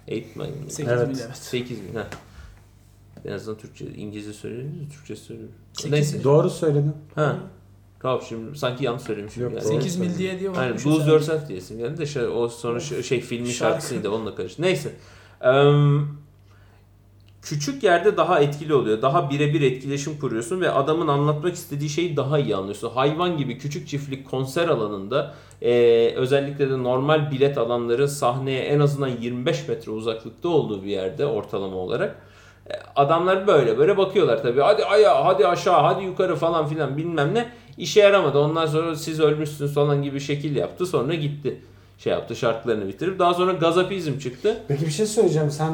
[0.08, 0.54] 8 Mile mi?
[0.70, 1.08] 8 Evet.
[1.08, 1.36] mil evet.
[1.36, 1.94] 8 bin.
[1.94, 2.06] Ha.
[3.24, 5.54] En azından Türkçe, İngilizce söylüyoruz, Türkçe söylüyoruz.
[5.72, 6.24] Sekiz Neyse.
[6.24, 6.92] Doğru söyledin.
[7.14, 7.36] Ha.
[8.00, 9.42] Tamam şimdi sanki yanlış söylemişim.
[9.42, 9.64] Yok, yani.
[9.64, 9.72] doğru.
[9.74, 11.10] 8 mil diye diye Aynen bakmışız Lose abi.
[11.10, 11.78] Yourself diyesin.
[11.78, 13.58] Yani de şey, o sonra şey, şey filmin Şarkı.
[13.58, 14.62] şarkısıydı onunla karıştı.
[14.62, 14.92] Neyse.
[15.44, 15.50] Eee,
[17.44, 19.02] küçük yerde daha etkili oluyor.
[19.02, 22.90] Daha birebir etkileşim kuruyorsun ve adamın anlatmak istediği şeyi daha iyi anlıyorsun.
[22.94, 29.08] Hayvan gibi küçük çiftlik konser alanında eee, özellikle de normal bilet alanların sahneye en azından
[29.08, 32.16] 25 metre uzaklıkta olduğu bir yerde ortalama olarak
[32.70, 34.60] e, adamlar böyle böyle bakıyorlar tabii.
[34.60, 37.48] Hadi aya, hadi aşağı, hadi yukarı falan filan bilmem ne.
[37.78, 38.38] İşe yaramadı.
[38.38, 40.86] Ondan sonra siz ölmüşsünüz falan gibi şekil yaptı.
[40.86, 41.60] Sonra gitti.
[41.98, 43.18] Şey yaptı şarkılarını bitirip.
[43.18, 44.62] Daha sonra Gazapizm çıktı.
[44.68, 45.50] Peki bir şey söyleyeceğim.
[45.50, 45.72] Sen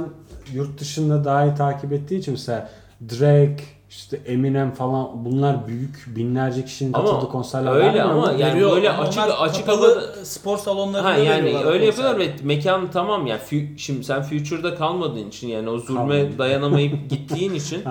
[0.55, 2.71] yurt dışında daha iyi takip ettiği için mesela
[3.11, 3.57] Drake,
[3.91, 8.33] işte Eminem falan bunlar büyük binlerce kişinin Ama katıldığı konserler öyle ama mu?
[8.39, 11.81] yani Veriyor böyle ama açık onlar açık havada spor salonlarında Ha yani öyle konser.
[11.81, 16.39] yapıyorlar ve mekan tamam yani Fü- şimdi sen Future'da kalmadığın için yani o zulme Kalmadım.
[16.39, 17.83] dayanamayıp gittiğin için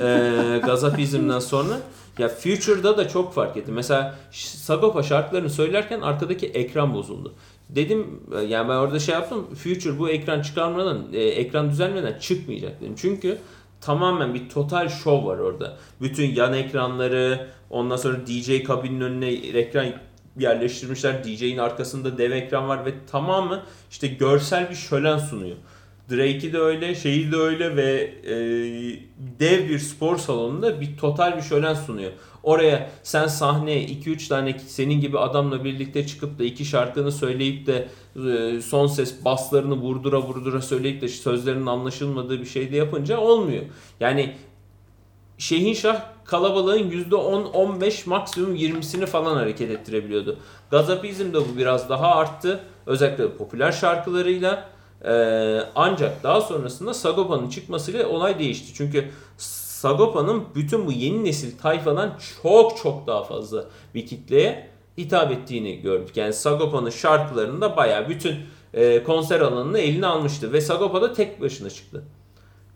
[0.00, 1.74] e, Gazapizm'den sonra
[2.18, 3.72] ya Future'da da çok fark etti.
[3.72, 7.32] Mesela Sagopa şarkılarını söylerken arkadaki ekran bozuldu.
[7.74, 9.54] Dedim yani ben orada şey yaptım.
[9.54, 12.94] Future bu ekran çıkarmadan, e, ekran düzelmeden çıkmayacak dedim.
[12.96, 13.38] Çünkü
[13.80, 15.76] tamamen bir total show var orada.
[16.00, 19.86] Bütün yan ekranları, ondan sonra DJ kabinin önüne ekran
[20.38, 21.24] yerleştirmişler.
[21.24, 25.56] DJ'in arkasında dev ekran var ve tamamı işte görsel bir şölen sunuyor.
[26.10, 28.34] Drake'i de öyle, şeyi de öyle ve e,
[29.40, 32.12] dev bir spor salonunda bir total bir şölen sunuyor.
[32.42, 37.88] Oraya sen sahneye 2-3 tane senin gibi adamla birlikte çıkıp da iki şarkını söyleyip de
[38.16, 43.62] e, son ses baslarını vurdura vurdura söyleyip de sözlerinin anlaşılmadığı bir şey de yapınca olmuyor.
[44.00, 44.34] Yani
[45.38, 50.38] Şehinşah kalabalığın %10-15 maksimum 20'sini falan hareket ettirebiliyordu.
[50.70, 52.60] Gazapizm de bu biraz daha arttı.
[52.86, 54.68] Özellikle popüler şarkılarıyla.
[55.04, 58.72] Ee, ancak daha sonrasında Sagopa'nın çıkmasıyla olay değişti.
[58.74, 59.10] Çünkü
[59.82, 63.64] Sagopa'nın bütün bu yeni nesil tayfadan çok çok daha fazla
[63.94, 64.68] bir kitleye
[64.98, 66.16] hitap ettiğini gördük.
[66.16, 68.36] Yani Sagopa'nın şarkılarında bayağı bütün
[68.74, 70.52] e, konser alanını eline almıştı.
[70.52, 72.04] Ve Sagopa da tek başına çıktı.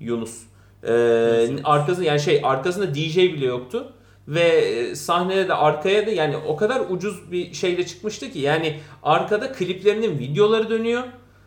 [0.00, 0.42] Yunus.
[0.88, 3.92] Ee, arkasında yani şey arkasında DJ bile yoktu
[4.28, 8.80] ve e, sahnede de arkaya da yani o kadar ucuz bir şeyle çıkmıştı ki yani
[9.02, 11.02] arkada kliplerinin videoları dönüyor.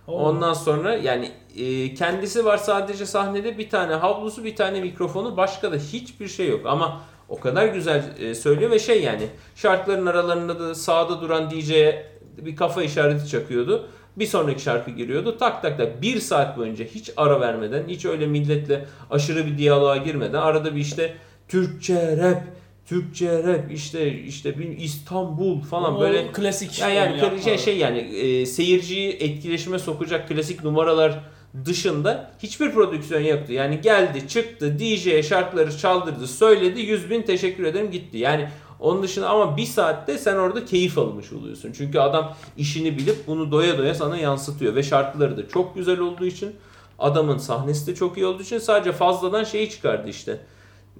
[0.07, 0.14] Oo.
[0.14, 5.72] Ondan sonra yani e, kendisi var sadece sahnede bir tane havlusu bir tane mikrofonu başka
[5.72, 10.60] da hiçbir şey yok ama o kadar güzel e, söylüyor ve şey yani şarkıların aralarında
[10.60, 12.06] da sağda duran DJ'ye
[12.38, 13.89] bir kafa işareti çakıyordu.
[14.18, 15.38] Bir sonraki şarkı giriyordu.
[15.38, 19.97] Tak tak tak bir saat boyunca hiç ara vermeden, hiç öyle milletle aşırı bir diyaloğa
[19.97, 21.14] girmeden arada bir işte
[21.47, 22.43] Türkçe rap,
[22.86, 26.80] Türkçe rap işte işte bir İstanbul falan O böyle klasik.
[26.80, 31.20] yani, yani şey, şey yani e, seyirciyi etkileşime sokacak klasik numaralar
[31.66, 33.54] dışında hiçbir prodüksiyon yoktu.
[33.54, 38.18] Yani geldi, çıktı, DJ'ye şarkıları çaldırdı, söyledi, 100 bin teşekkür ederim gitti.
[38.18, 41.72] Yani onun dışında ama bir saatte sen orada keyif almış oluyorsun.
[41.78, 44.76] Çünkü adam işini bilip bunu doya doya sana yansıtıyor.
[44.76, 46.56] Ve şarkıları da çok güzel olduğu için
[47.00, 50.39] adamın sahnesi de çok iyi olduğu için sadece fazladan şeyi çıkardı işte.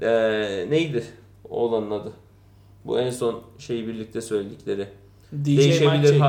[0.02, 1.04] Ee, neydi
[1.50, 2.12] oğlanın adı?
[2.86, 4.88] Bu en son şeyi birlikte söyledikleri
[5.34, 6.20] DJ değişebilir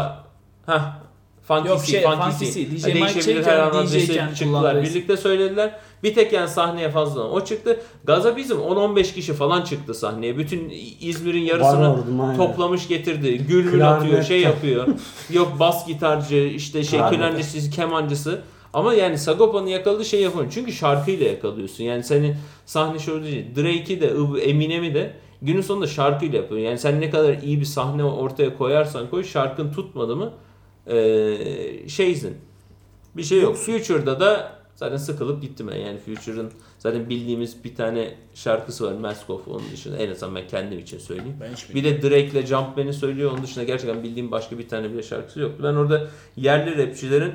[0.66, 1.09] ha.
[1.58, 2.70] Funkisi, Yok şey, Funkisi.
[2.70, 4.82] DJ Ha, Mike değişebilir her an Çelik'ten adresi DJ'ken çıktılar.
[4.82, 5.78] Birlikte söylediler.
[6.02, 7.80] Bir tek yani sahneye fazla o çıktı.
[8.04, 10.38] Gazabizm 10-15 kişi falan çıktı sahneye.
[10.38, 13.38] Bütün İzmir'in yarısını toplamış getirdi.
[13.48, 14.02] Gül Klarnet.
[14.02, 14.86] atıyor, şey yapıyor.
[15.30, 17.18] Yok bas gitarcı, işte şey Klarnet.
[17.18, 18.40] klarnetçisi, kemancısı.
[18.72, 20.52] Ama yani Sagopa'nın yakaladığı şey yapamıyor.
[20.54, 21.84] Çünkü şarkıyla yakalıyorsun.
[21.84, 22.36] Yani seni
[22.66, 23.46] sahne şöyle değil.
[23.56, 26.60] Drake'i de Eminem'i de günün sonunda şarkıyla yapıyor.
[26.60, 30.32] Yani sen ne kadar iyi bir sahne ortaya koyarsan koy şarkın tutmadı mı
[30.90, 32.36] ee, şeysin.
[33.16, 33.56] Bir şey yok.
[33.56, 35.76] Future'da da zaten sıkılıp gittim ben.
[35.76, 38.92] Yani Future'ın zaten bildiğimiz bir tane şarkısı var.
[38.92, 39.96] Mask Off onun dışında.
[39.96, 41.36] En azından ben kendim için söyleyeyim.
[41.40, 43.32] Ben hiç Bir de Drake'le Jumpman'i söylüyor.
[43.32, 45.62] Onun dışında gerçekten bildiğim başka bir tane bile şarkısı yoktu.
[45.62, 47.32] Ben orada yerli rapçilerin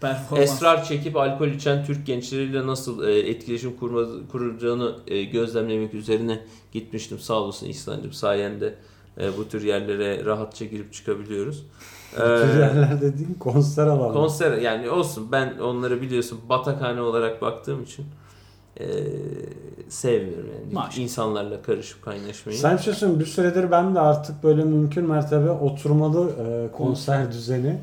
[0.00, 0.38] performans.
[0.38, 6.40] esrar çekip alkol içen Türk gençleriyle nasıl e, etkileşim kurma, kuracağını e, gözlemlemek üzerine
[6.72, 7.18] gitmiştim.
[7.18, 8.74] Sağ olasın İhsan'cığım sayende
[9.18, 11.66] e, bu tür yerlere rahatça girip çıkabiliyoruz.
[12.12, 14.12] Bu tür Eee, yerler dediğin konser alanı.
[14.12, 18.04] konser yani olsun ben onları biliyorsun batakhane olarak baktığım için
[18.80, 18.86] e,
[19.88, 20.98] sevmiyorum yani Maşallah.
[20.98, 22.58] insanlarla karışıp kaynaşmayı.
[22.58, 27.32] Sen bir şey söyleyeyim, bir süredir ben de artık böyle mümkün mertebe oturmalı e, konser
[27.32, 27.78] düzeni.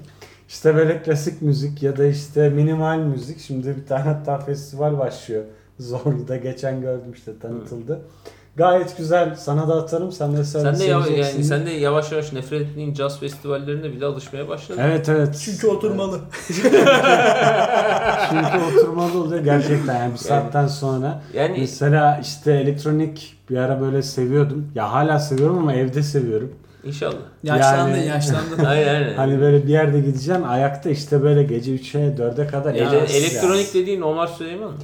[0.49, 3.39] İşte böyle klasik müzik ya da işte minimal müzik.
[3.39, 5.43] Şimdi bir tane hatta festival başlıyor.
[5.79, 8.01] Zorlu'da geçen gördüm işte tanıtıldı.
[8.57, 9.35] Gayet güzel.
[9.35, 10.11] Sana da atarım.
[10.11, 14.05] Sen de Sen de yavaş, yani sen de yavaş yavaş nefret ettiğin caz festivallerine bile
[14.05, 14.81] alışmaya başladın.
[14.83, 15.41] Evet evet.
[15.45, 16.19] Çünkü oturmalı.
[18.29, 21.21] Çünkü oturmalı oluyor gerçekten yani bir saatten sonra.
[21.33, 24.71] Yani Mesela işte elektronik bir ara böyle seviyordum.
[24.75, 26.51] Ya hala seviyorum ama evde seviyorum.
[26.83, 27.13] inşallah.
[27.43, 28.65] Yaşlandın Yani- yaşlandın.
[28.65, 29.13] Aynen aynen.
[29.13, 32.73] Hani böyle bir yerde gideceksin ayakta işte böyle gece 3'e 4'e kadar.
[32.75, 34.77] Ele- Ya, elektronik dediğin Omar Süleyman mı?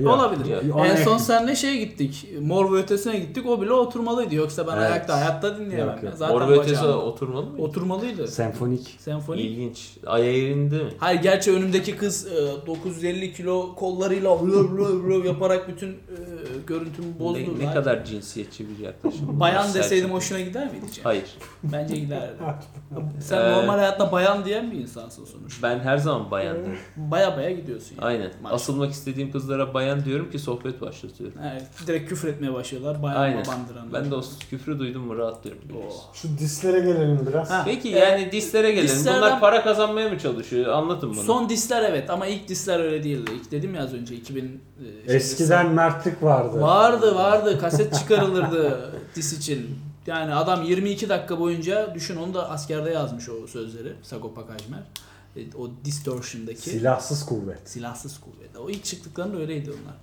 [0.00, 0.14] Yok.
[0.14, 0.50] Olabilir.
[0.50, 1.16] Ya, en son yakın.
[1.16, 2.28] senle şeye gittik.
[2.40, 3.46] Mor ve Ötesi'ne gittik.
[3.46, 4.34] O bile oturmalıydı.
[4.34, 4.90] Yoksa ben Evet.
[4.90, 5.94] ayakta hayatta dinleyemem.
[5.94, 6.12] Yok, yok.
[6.16, 7.62] Zaten Mor ve Ötesi oturmalı mı?
[7.62, 8.28] Oturmalıydı.
[8.28, 8.96] Senfonik.
[8.98, 9.40] Senfoni.
[9.40, 9.90] İlginç.
[10.06, 10.90] Ay eğrindi mi?
[10.98, 14.38] Hayır gerçi önümdeki kız e, 950 kilo kollarıyla
[15.24, 15.96] yaparak bütün e,
[16.66, 17.38] görüntümü bozdu.
[17.58, 19.40] Ne, ne kadar cinsiyetçi bir yaklaşım.
[19.40, 21.04] Bayan deseydim hoşuna gider miydi Cem?
[21.04, 21.24] Hayır.
[21.62, 22.32] Bence giderdi.
[23.20, 25.68] Sen Ee, normal hayatta bayan diyen bir insansın sonuçta.
[25.68, 26.78] Ben her zaman bayan derim.
[26.96, 28.04] Baya baya gidiyorsun yani.
[28.06, 28.30] Aynen.
[28.42, 28.54] Maşallah.
[28.54, 31.38] Asılmak istediğim kızlara bayan diyorum ki sohbet başlatıyorum.
[31.52, 33.02] Evet, direkt küfür etmeye başlıyorlar.
[33.02, 33.44] Bayan Aynen.
[33.44, 33.92] babandıran.
[33.92, 35.62] Ben de o küfrü duydum mu rahatlıyorum.
[35.76, 36.14] Oh.
[36.14, 37.50] Şu dislere gelelim biraz.
[37.50, 37.62] Ha.
[37.64, 38.88] Peki Ee, yani dislere gelelim.
[38.94, 40.72] dislerden- Bunlar para kazanmaya mı çalışıyor?
[40.72, 41.22] Anlatın bana.
[41.22, 43.30] Son disler evet ama ilk disler öyle değildi.
[43.34, 44.60] İlk dedim ya az önce 2000
[45.08, 46.60] e, Eskiden mertlik vardı.
[46.60, 49.78] Vardı vardı kaset çıkarılırdı dis için.
[50.06, 54.80] Yani adam 22 dakika boyunca düşün onu da askerde yazmış o sözleri Sagopa Kajmer.
[55.38, 57.58] E, O distortion'daki Silahsız kuvvet.
[57.64, 58.56] silahsız kuvvet.
[58.58, 59.96] O ilk çıktıklarında öyleydi onlar.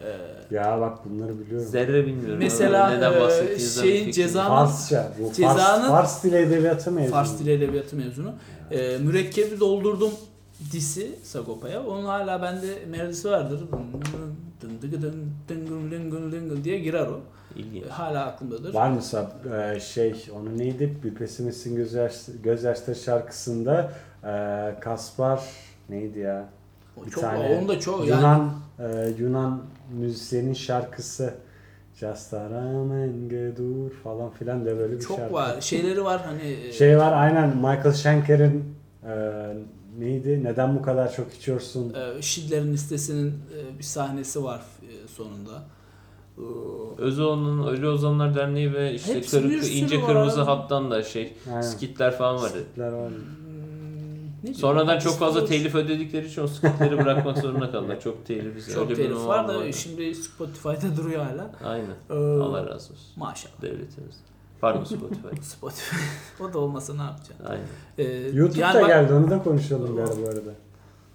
[0.00, 1.68] Ee, Ya bak bunları biliyorum.
[1.68, 2.38] Zerre bilmiyorum.
[2.38, 4.32] Mesela, Neden e, şeyin bir fikrim yok.
[4.34, 5.12] ceza- Farsça.
[5.20, 7.10] Bu Cezanın- Fars, Fars dili edebiyatı mezunu.
[7.14, 8.34] Fars dili edebiyatı mezunu.
[8.70, 10.10] Ee, mürekkebi doldurdum
[10.72, 11.82] disi Sagopa'ya.
[11.86, 13.60] Onun hala bende melodisi vardır.
[16.64, 17.20] Diye girer o.
[17.56, 17.86] İlginç.
[17.86, 18.74] Hala aklımdadır.
[18.74, 19.32] Var mesela
[19.74, 20.98] e, şey onu neydi?
[21.04, 23.92] Bir pesimistin gözyaş, gözyaşları şarkısında
[24.24, 24.30] e,
[24.80, 25.42] Kaspar
[25.88, 26.48] neydi ya?
[26.96, 31.34] O Bir çok, tane onu da çok yani Yunan e, Yunan müzisyenin şarkısı
[31.94, 32.30] Just
[33.28, 35.34] gedur falan filan da böyle bir çok şarkı.
[35.34, 35.60] var.
[35.60, 39.12] Şeyleri var hani e, Şey var aynen Michael Schenker'in e,
[39.98, 40.44] neydi?
[40.44, 41.94] Neden bu kadar çok içiyorsun?
[41.94, 45.62] e, Schindler'in listesinin e, bir sahnesi var e, sonunda.
[46.38, 46.42] Ee,
[46.98, 51.60] Özoğlu'nun Ölü Ozanlar Derneği ve işte Hepsi kırık, ince var kırmızı hattan da şey Aynen.
[51.60, 52.64] skitler falan vardı.
[52.64, 53.08] Skitler var.
[53.10, 55.48] hmm, ne Sonradan çok fazla Olur.
[55.48, 58.00] telif ödedikleri için o skitleri bırakmak zorunda kaldılar.
[58.00, 58.74] Çok telif.
[58.74, 59.72] çok öyle bir telif var da vardı.
[59.72, 61.50] şimdi Spotify'da duruyor hala.
[61.64, 61.94] Aynen.
[62.10, 63.06] Ee, Allah razı olsun.
[63.16, 63.62] Maşallah.
[63.62, 64.16] Devletimiz.
[64.60, 65.42] Pardon Spotify.
[65.42, 65.96] Spotify.
[66.40, 67.44] o da olmasa ne yapacaksın?
[67.44, 67.64] Aynen.
[67.98, 70.54] Ee, YouTube'da yani bak- geldi onu da konuşalım ara bu arada.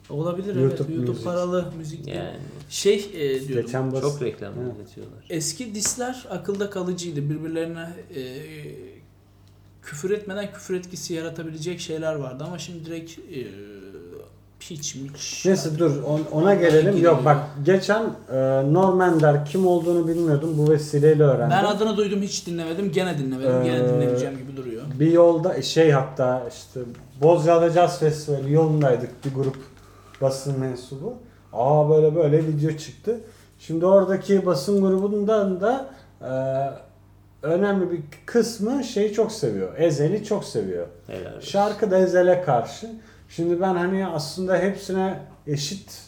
[0.09, 0.79] Olabilir YouTube evet.
[0.89, 1.23] YouTube Music.
[1.23, 2.07] paralı müzik.
[2.07, 2.37] Yani
[2.69, 3.65] Şey e, diyorum.
[3.65, 4.01] Geçen bas.
[4.01, 5.25] çok reklam üretiyorlar.
[5.29, 7.29] Eski disler akılda kalıcıydı.
[7.29, 8.21] Birbirlerine e,
[9.81, 13.47] küfür etmeden küfür etkisi yaratabilecek şeyler vardı ama şimdi direkt e,
[14.69, 15.43] piç miç.
[15.45, 17.03] Neyse dur on- ona gelelim.
[17.03, 18.35] Yok bak geçen e,
[18.73, 20.55] Normender kim olduğunu bilmiyordum.
[20.57, 21.57] Bu vesileyle öğrendim.
[21.57, 22.91] Ben adını duydum hiç dinlemedim.
[22.91, 23.63] Gene dinlemedim.
[23.63, 24.83] Gene Ee, dinlemeyeceğim gibi duruyor.
[24.99, 26.79] Bir yolda şey hatta işte
[27.21, 29.57] Bozcaada Jazz Festivali yolundaydık bir grup
[30.21, 31.13] basın mensubu.
[31.53, 33.19] Aa böyle böyle video çıktı.
[33.59, 35.85] Şimdi oradaki basın grubundan da
[36.21, 36.31] e,
[37.47, 39.77] önemli bir kısmı şeyi çok seviyor.
[39.77, 40.87] Ezel'i çok seviyor.
[41.07, 41.41] Helal.
[41.41, 42.87] Şarkı da Ezel'e karşı.
[43.35, 46.01] Şimdi ben hani aslında hepsine eşit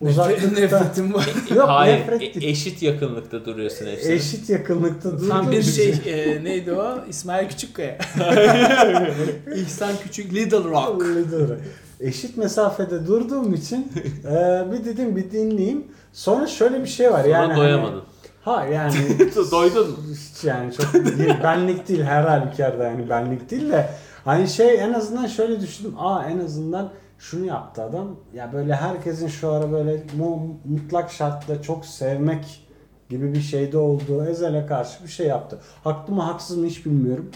[0.00, 1.28] uzaklıkta Nefretim var.
[1.56, 4.12] Yok, Hayır, nefret e- eşit yakınlıkta duruyorsun hepsine.
[4.14, 6.98] eşit yakınlıkta durduğum Tam bir şey e, neydi o?
[7.08, 7.98] İsmail Küçükkaya.
[9.56, 11.02] İhsan Küçük Little Rock.
[11.02, 11.58] Öyle doğru.
[12.00, 13.92] Eşit mesafede durduğum için
[14.24, 15.84] e, bir dedim bir dinleyeyim.
[16.12, 17.56] Sonra şöyle bir şey var Sonra yani.
[17.56, 18.02] doyamadın.
[18.42, 18.94] Hani, ha yani
[19.50, 19.96] Doydun mu?
[20.36, 20.94] hiç yani çok
[21.44, 23.90] benlik değil her halükarda yani benlik değil de
[24.28, 25.94] hani şey en azından şöyle düşündüm.
[25.98, 28.16] Aa en azından şunu yaptı adam.
[28.34, 32.68] Ya böyle herkesin şu ara böyle mu- mutlak şartla çok sevmek
[33.08, 35.58] gibi bir şeyde olduğu Ezel'e karşı bir şey yaptı.
[35.84, 37.30] Haklı mı haksız mı hiç bilmiyorum.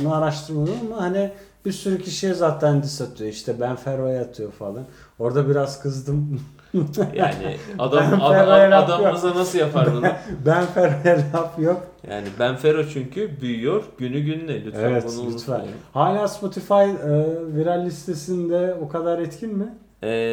[0.00, 1.30] Onu araştırmadım ama hani
[1.64, 3.30] bir sürü kişiye zaten diss atıyor.
[3.30, 4.84] İşte ben Ferro'ya atıyor falan.
[5.18, 6.40] Orada biraz kızdım.
[7.14, 10.06] Yani adam, adam adamımıza nasıl yapar bunu?
[10.46, 11.86] ben Ferro'ya laf yok.
[12.10, 15.60] Yani Ben Fero çünkü büyüyor günü gününe lütfen Evet bunu lütfen.
[15.92, 16.86] Hala Spotify e,
[17.56, 19.74] viral listesinde o kadar etkin mi?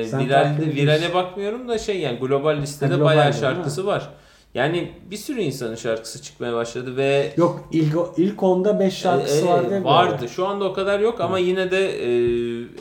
[0.07, 4.09] Sen viral, virale bakmıyorum da şey yani global listede Ha, global bayağı şarkısı var.
[4.53, 9.49] Yani bir sürü insanın şarkısı çıkmaya başladı ve Yok ilk ilk onda 5 şarkısı e,
[9.49, 9.83] e, vardı.
[9.83, 10.15] vardı.
[10.19, 10.27] ara.
[10.27, 12.07] Şu anda o kadar yok ama yine de e,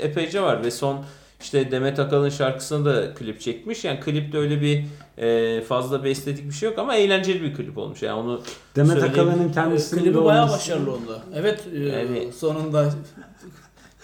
[0.06, 0.98] epeyce var ve son
[1.46, 3.84] işte Demet Akalın şarkısına da klip çekmiş.
[3.84, 4.84] Yani klipte öyle bir
[5.18, 8.02] e, fazla bir estetik bir şey yok ama eğlenceli bir klip olmuş.
[8.02, 8.42] Yani onu
[8.76, 9.02] Demet.
[9.02, 11.20] Akalın'ın kendisinin Klibi de bayağı olması- başarılı oldu.
[11.34, 12.90] Evet e, Yani- sonunda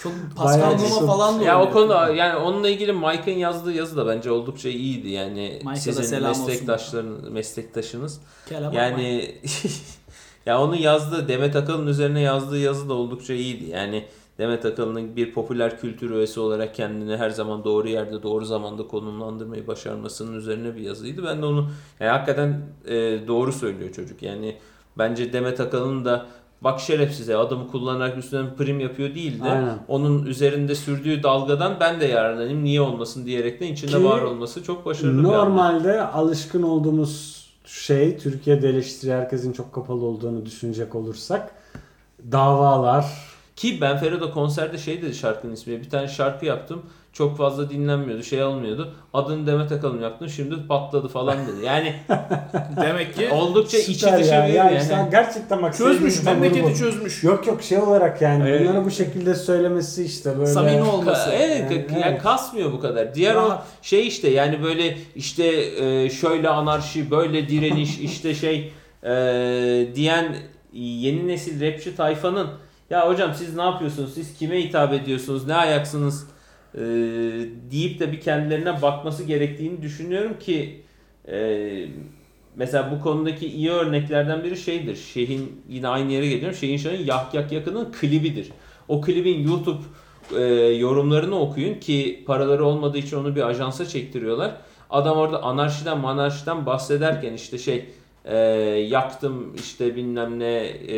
[0.02, 0.78] çok Pascal.
[0.78, 4.68] Numa falan da Ya o konuda yani onunla ilgili Mike'ın yazdığı yazı da bence oldukça
[4.68, 5.08] iyiydi.
[5.10, 6.46] Yani Mike'a sizin selam olsun.
[6.46, 8.20] meslektaşların meslektaşınız.
[8.48, 9.34] Kel ama Yani
[10.46, 13.70] ya onu yazdığı Demet Akalın üzerine yazdığı yazı da oldukça iyiydi.
[13.70, 14.04] Yani
[14.38, 19.66] Demet Akalın'ın bir popüler kültür öğesi olarak kendini her zaman doğru yerde doğru zamanda konumlandırmayı
[19.66, 21.24] başarmasının üzerine bir yazıydı.
[21.24, 21.68] Ben de onu
[22.00, 22.94] yani hakikaten e,
[23.26, 24.22] doğru söylüyor çocuk.
[24.22, 24.56] Yani
[24.98, 26.26] bence Demet Akalın da
[26.60, 29.78] bak şerefsize adamı kullanarak üstüne prim yapıyor değil de Aynen.
[29.88, 34.86] onun üzerinde sürdüğü dalgadan ben de yararlanayım niye olmasın diyerekten içinde Ki var olması çok
[34.86, 35.38] başarılı bir hamle.
[35.38, 41.50] Normalde alışkın olduğumuz şey Türkiye'de eleştiri herkesin çok kapalı olduğunu düşünecek olursak
[42.32, 45.80] davalar Ki Ben Ferro konserde şey dedi şarkının ismi.
[45.80, 46.82] Bir tane şarkı yaptım.
[47.12, 48.22] Çok fazla dinlenmiyordu.
[48.22, 48.94] Şey almıyordu.
[49.14, 50.28] Adını Demet Akalın yaptım.
[50.28, 51.64] Şimdi patladı falan dedi.
[51.64, 51.94] Yani
[52.82, 54.48] demek ki oldukça içi dışı ya.
[54.48, 54.78] bir ya yani.
[54.82, 57.24] işte gerçekten bak çözmüş memleketi çözmüş.
[57.24, 58.68] Yok yok şey olarak yani Evet.
[58.68, 61.30] bunları bu şekilde söylemesi işte böyle Samimi olması.
[61.30, 62.22] Ka- evet, Yani, evet.
[62.22, 63.14] kasmıyor bu kadar.
[63.14, 63.66] Diğer o Rahat.
[63.82, 65.44] şey işte yani böyle işte
[65.84, 68.72] e, şöyle anarşi, böyle direniş işte şey
[69.04, 69.12] e,
[69.94, 70.36] diyen
[70.72, 72.48] yeni nesil rapçi tayfanın
[72.92, 74.14] ya hocam siz ne yapıyorsunuz?
[74.14, 75.46] Siz kime hitap ediyorsunuz?
[75.46, 76.26] Ne ayaksınız?
[76.74, 76.80] E,
[77.70, 80.82] deyip de bir kendilerine bakması gerektiğini düşünüyorum ki
[81.28, 81.86] e,
[82.56, 84.96] mesela bu konudaki iyi örneklerden biri şeydir.
[84.96, 86.56] Şeyhin yine aynı yere geliyorum.
[86.58, 88.48] Şeyhin Şah'ın Yak Yak Yakın'ın klibidir.
[88.88, 89.82] O klibin YouTube
[90.36, 90.42] e,
[90.74, 94.56] yorumlarını okuyun ki paraları olmadığı için onu bir ajansa çektiriyorlar.
[94.90, 97.84] Adam orada anarşiden manarşiden bahsederken işte şey
[98.24, 98.36] e,
[98.88, 100.54] yaktım işte bilmem ne
[100.88, 100.96] e,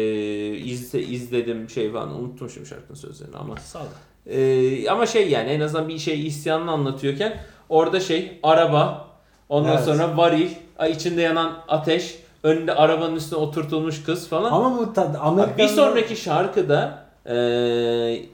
[0.57, 3.85] izle, izledim şey falan unuttum şimdi şarkının sözlerini ama Sağ ol.
[4.27, 9.09] ee, ama şey yani en azından bir şey isyanını anlatıyorken orada şey araba
[9.49, 9.85] ondan Evet.
[9.85, 14.53] sonra varil ay içinde yanan ateş önünde arabanın üstüne oturtulmuş kız falan.
[14.53, 17.35] Ama bu tad Amerika'da bir sonraki şarkıda e,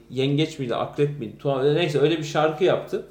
[0.09, 3.05] yengeç miydi akrep miydi Tuha- neyse öyle bir şarkı yaptı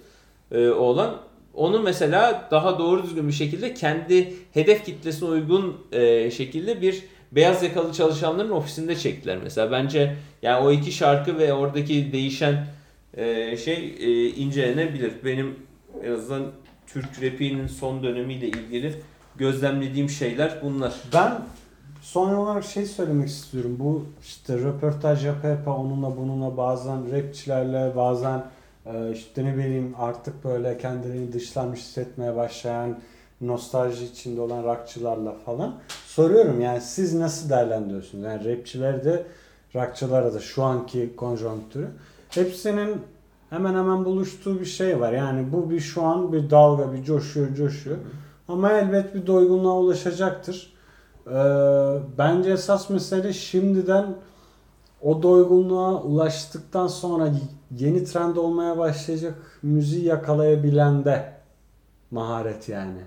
[0.53, 1.16] e, oğlan.
[1.55, 7.62] Onu mesela daha doğru düzgün bir şekilde kendi hedef kitlesine uygun e, şekilde bir beyaz
[7.62, 9.72] yakalı çalışanların ofisinde çektiler mesela.
[9.72, 12.66] Bence yani o iki şarkı ve oradaki değişen
[13.14, 15.12] e, şey e, incelenebilir.
[15.24, 15.57] Benim
[16.05, 16.53] en azından
[16.86, 18.94] Türk rapinin son dönemiyle ilgili
[19.36, 20.94] gözlemlediğim şeyler bunlar.
[21.14, 21.32] Ben
[22.03, 23.76] son olarak şey söylemek istiyorum.
[23.78, 28.44] Bu işte röportaj yapa yapa onunla bununla bazen rapçilerle bazen
[29.12, 32.99] işte ne bileyim artık böyle kendilerini dışlanmış hissetmeye başlayan
[33.41, 35.74] nostalji içinde olan rockçılarla falan
[36.07, 38.24] soruyorum yani siz nasıl değerlendiriyorsunuz?
[38.24, 39.26] Yani rapçiler de
[39.74, 41.88] rockçılara da şu anki konjonktürü
[42.30, 43.03] hepsinin
[43.51, 45.12] hemen hemen buluştuğu bir şey var.
[45.12, 47.97] Yani bu bir şu an bir dalga bir coşuyor coşuyor.
[48.49, 50.72] Ama elbet bir doygunluğa ulaşacaktır.
[51.26, 51.32] Ee,
[52.18, 54.14] bence esas mesele şimdiden
[55.03, 57.32] o doygunluğa ulaştıktan sonra
[57.78, 61.32] yeni trend olmaya başlayacak müziği yakalayabilen de
[62.11, 63.01] maharet yani.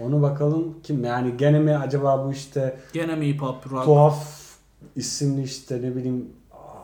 [0.00, 3.84] Onu bakalım kim yani gene mi acaba bu işte Gene mi hip hop rock?
[3.84, 4.42] tuhaf
[4.96, 6.28] isimli işte ne bileyim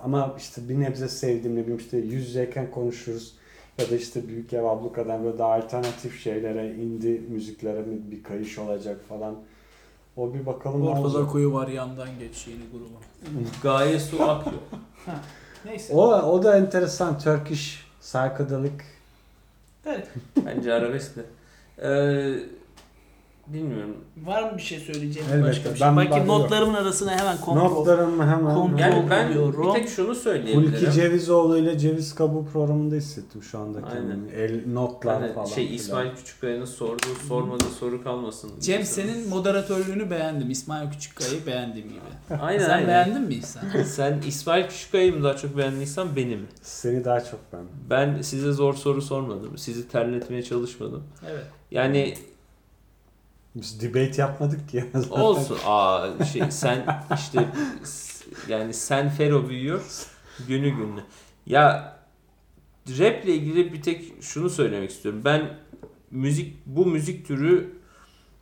[0.05, 3.34] ama işte bir nebze sevdiğim ne bileyim işte yüz yüzeyken konuşuruz
[3.78, 9.01] ya da işte Büyük Ev Abluka'dan böyle daha alternatif şeylere indie müziklere bir kayış olacak
[9.09, 9.34] falan.
[10.19, 11.31] O bir bakalım ne Ortada olacak.
[11.33, 12.87] kuyu var yandan geç yeni grubu.
[13.62, 14.57] Gaye su akıyor.
[15.64, 15.95] Neyse.
[15.95, 17.87] O, o da enteresan Turkish
[19.87, 20.09] Evet.
[20.47, 21.25] Bence arabesk de.
[21.83, 22.41] Ee,
[23.53, 23.96] bilmiyorum.
[24.24, 25.49] Var mı bir şey söyleyeceğim Elbette.
[25.49, 25.86] başka bir şey?
[25.88, 27.64] Ben- Bakayım notlarımın arasına hemen kontrol.
[27.64, 29.74] Notlarımı hemen Kontrol Yani ben oluyorum.
[29.74, 30.72] bir tek şunu söyleyebilirim.
[30.72, 34.30] Hulki Cevizoğlu ile Ceviz Kabuğu programında hissettim şu anda kendimi.
[34.32, 35.46] El notlar Hani falan.
[35.46, 35.76] şey filan.
[35.76, 38.51] İsmail Küçükkaya'nın sorduğu sormadığı soru kalmasın.
[38.61, 40.51] Cem senin moderatörlüğünü beğendim.
[40.51, 42.01] İsmail Küçükkaya'yı beğendiğim gibi.
[42.40, 42.88] Aynen Sen aynen.
[42.88, 43.62] beğendin mi İhsan?
[43.86, 46.46] Sen İsmail Küçükkaya'yı mı daha çok beğendiysen benim.
[46.62, 47.61] Seni daha çok ben.
[47.90, 49.59] Ben size zor soru sormadım.
[49.59, 51.03] Sizi terletmeye çalışmadım.
[51.30, 51.44] Evet.
[51.70, 52.14] Yani
[53.61, 54.85] Biz debate yapmadık ki.
[55.11, 55.59] olsun.
[55.67, 57.49] Aa şey sen işte
[58.49, 59.81] yani sen Fero büyüyor
[60.49, 61.01] günü gününe.
[61.47, 61.97] Ya
[62.89, 65.23] rap ile ilgili bir tek şunu söylemek istiyorum.
[65.25, 65.59] Ben
[66.11, 67.79] müzik bu müzik türü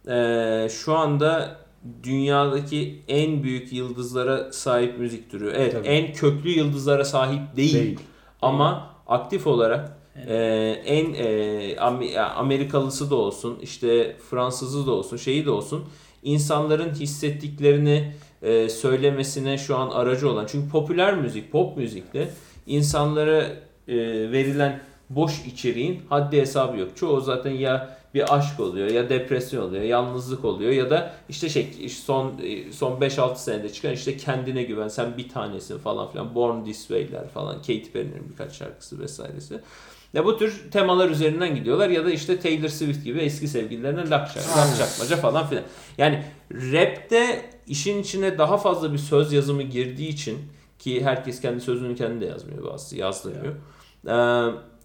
[0.07, 1.57] eee, şu anda
[2.03, 5.53] dünyadaki en büyük yıldızlara sahip müzik türü.
[5.57, 5.87] Evet, Tabii.
[5.87, 7.75] en köklü yıldızlara sahip değil.
[7.75, 8.01] Değil.
[8.43, 10.29] Ama aktif olarak Evet.
[10.29, 11.77] ee, en e,
[12.21, 15.85] Amerikalısı da olsun, işte Fransızı da olsun, şeyi de olsun
[16.23, 18.13] insanların hissettiklerini
[18.43, 20.47] e, söylemesine şu an aracı olan.
[20.49, 22.29] Çünkü popüler müzik, pop müzikte
[22.67, 23.43] insanlara
[23.89, 23.97] e,
[24.33, 26.97] verilen boş içeriğin haddi hesabı yok.
[26.97, 31.89] Çoğu zaten ya bir aşk oluyor ya depresyon oluyor, yalnızlık oluyor ya da işte şey
[31.89, 36.65] son e, son 5-6 senede çıkan işte kendine güven sen bir tanesin falan filan Born
[36.65, 39.61] This Way'ler falan Katy Perry'nin birkaç şarkısı vesairesi.
[40.17, 44.37] Ya bu tür temalar üzerinden gidiyorlar ya da işte Taylor Swift gibi eski sevgililerine laf,
[44.37, 45.65] laf çakmaca falan filan.
[45.99, 50.39] Yani rapte işin içine daha fazla bir söz yazımı girdiği için
[50.79, 53.55] ki herkes kendi sözünü kendi de yazmıyor bazısı yazdırıyor.
[54.07, 54.11] Ee,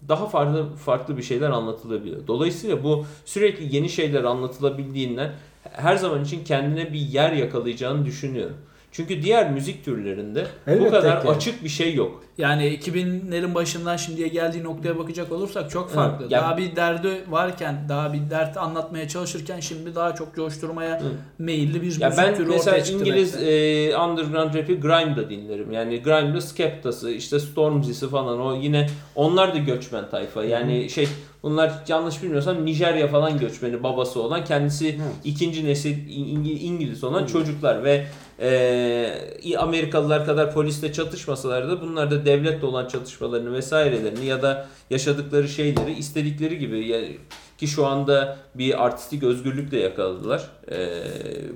[0.08, 2.26] daha farklı farklı bir şeyler anlatılabiliyor.
[2.26, 8.56] Dolayısıyla bu sürekli yeni şeyler anlatılabildiğinden her zaman için kendine bir yer yakalayacağını düşünüyorum.
[8.92, 11.28] Çünkü diğer müzik türlerinde bu Elbette kadar ki.
[11.28, 12.22] açık bir şey yok.
[12.38, 16.24] Yani 2000'lerin başından şimdiye geldiği noktaya bakacak olursak çok Evet, farklı.
[16.30, 21.04] ya- Daha bir derdi varken, daha bir dert anlatmaya çalışırken şimdi daha çok coşturmaya Hı.
[21.38, 23.00] meyilli bir Ya müzik ben türü mesela ortaya çıktı.
[23.04, 23.46] İngiliz rapte.
[23.50, 25.72] e, underground rap'i Grime'da dinlerim.
[25.72, 30.44] Yani Grime'da Skepta'sı, işte Stormzy'si falan o yine onlar da göçmen tayfa.
[30.44, 31.08] Yani şey
[31.42, 35.00] bunlar yanlış bilmiyorsam Nijerya falan göçmeni babası olan kendisi Evet.
[35.24, 38.06] ikinci nesil İng- İngiliz olan çocuklar ve
[38.40, 45.48] e, Amerikalılar kadar polisle çatışmasalar da bunlar da devletle olan çatışmalarını vesairelerini ya da yaşadıkları
[45.48, 47.18] şeyleri istedikleri gibi yani
[47.58, 50.76] ki şu anda bir artistik özgürlük de yakaladılar e,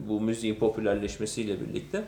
[0.09, 2.05] bu müziğin popülerleşmesiyle birlikte.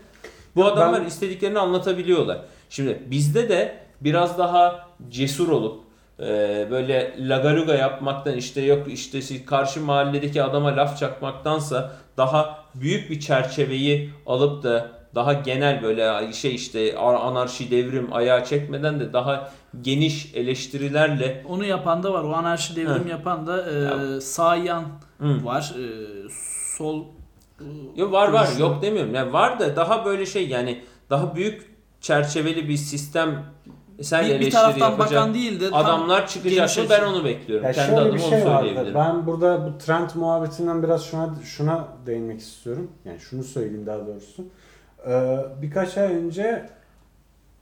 [0.56, 2.38] Bu Ben- adamlar istediklerini anlatabiliyorlar.
[2.70, 5.87] Şimdi bizde de biraz daha cesur olup
[6.20, 13.20] e, böyle lagaluga yapmaktan işte yok işte karşı mahalledeki adama laf çakmaktansa daha büyük bir
[13.20, 19.50] çerçeveyi alıp da daha genel böyle şey işte anarşi devrim ayağa çekmeden de daha
[19.82, 22.22] geniş eleştirilerle Onu yapan da var.
[22.24, 23.08] O anarşi devrim Hı.
[23.08, 24.84] yapan da e, Ya- sağ yan
[25.18, 25.44] Hı.
[25.44, 25.74] var.
[25.78, 25.84] E,
[26.76, 27.04] sol
[27.96, 29.14] Yok var var yok demiyorum.
[29.14, 33.44] Yani var da daha böyle şey yani daha büyük çerçeveli bir sistem
[34.02, 37.66] sen bir, bir taraftan yapacak bakan değil de adamlar çıkacak mı ben onu bekliyorum.
[37.66, 38.58] Ya Kendi adıma bir onu şey vardı.
[38.68, 38.94] söyleyebilirim.
[38.94, 42.90] Ben burada bu trend muhabbetinden biraz şuna şuna değinmek istiyorum.
[43.04, 44.44] Yani şunu söyleyeyim daha doğrusu.
[45.08, 46.70] Ee, birkaç ay önce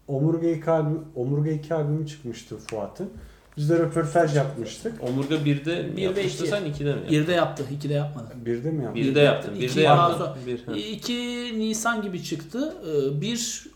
[0.08, 3.10] Omurga 2 albüm, Omurga 2 albümü çıkmıştı Fuat'ın.
[3.56, 4.92] Biz de röportaj yapmıştık.
[5.02, 6.50] Omurga 1'de mi yapmıştı iki.
[6.50, 7.00] sen 2'de mi?
[7.10, 8.26] Birde yaptı, ikide yapmadı.
[8.46, 9.02] Birde mi yaptık?
[9.04, 9.54] 1'de yaptın.
[9.54, 10.24] İki 1'de daha yaptın.
[10.24, 10.36] sonra.
[10.46, 10.72] Bir, ha.
[10.76, 11.12] 2
[11.58, 12.74] Nisan gibi çıktı.
[13.16, 13.66] E, 1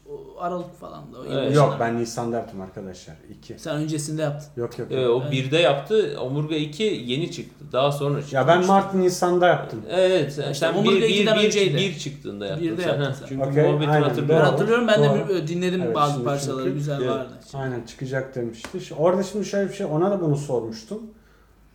[0.41, 1.19] Aralık falan da.
[1.19, 1.57] o Evet.
[1.57, 3.15] Yok ben Nisan'da yaptım arkadaşlar.
[3.31, 3.59] 2.
[3.59, 4.49] Sen öncesinde yaptın.
[4.57, 4.89] Yok yok.
[4.93, 5.23] Ee, yok.
[5.29, 6.17] o 1'de yaptı.
[6.21, 7.65] Omurga 2 yeni çıktı.
[7.73, 8.37] Daha sonra çıktı.
[8.37, 9.83] Ya ben Mart Nisan'da yaptım.
[9.91, 11.77] Evet sen, İşte sen Omurga 1 ikiden 1 önceydi.
[11.77, 12.89] 1 çıktığında yaptın Birde sen.
[12.89, 13.13] yaptın ha.
[13.15, 13.27] sen.
[13.27, 14.45] Çünkü Okey, muhabbetini aynen, Ben hatırlıyorum.
[14.47, 15.29] Doğru, hatırlıyorum ben doğru.
[15.29, 17.11] de dinledim Evet, bazı parçaları çünkü- güzel Evet.
[17.11, 17.33] vardı.
[17.55, 18.95] Aynen çıkacak demişti.
[18.99, 21.03] Orada şimdi şöyle bir şey ona da bunu sormuştum.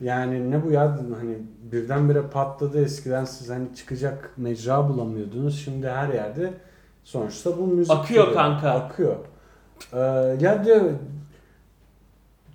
[0.02, 1.38] Yani ne bu ya hani
[1.72, 5.64] birdenbire patladı eskiden siz hani çıkacak mecra bulamıyordunuz.
[5.64, 6.54] Şimdi her yerde
[7.06, 7.94] sonuçta bu müzik.
[7.94, 8.34] Akıyor türü.
[8.36, 8.70] kanka.
[8.72, 9.16] Akıyor.
[9.94, 9.98] Ee,
[10.42, 10.82] ya diyor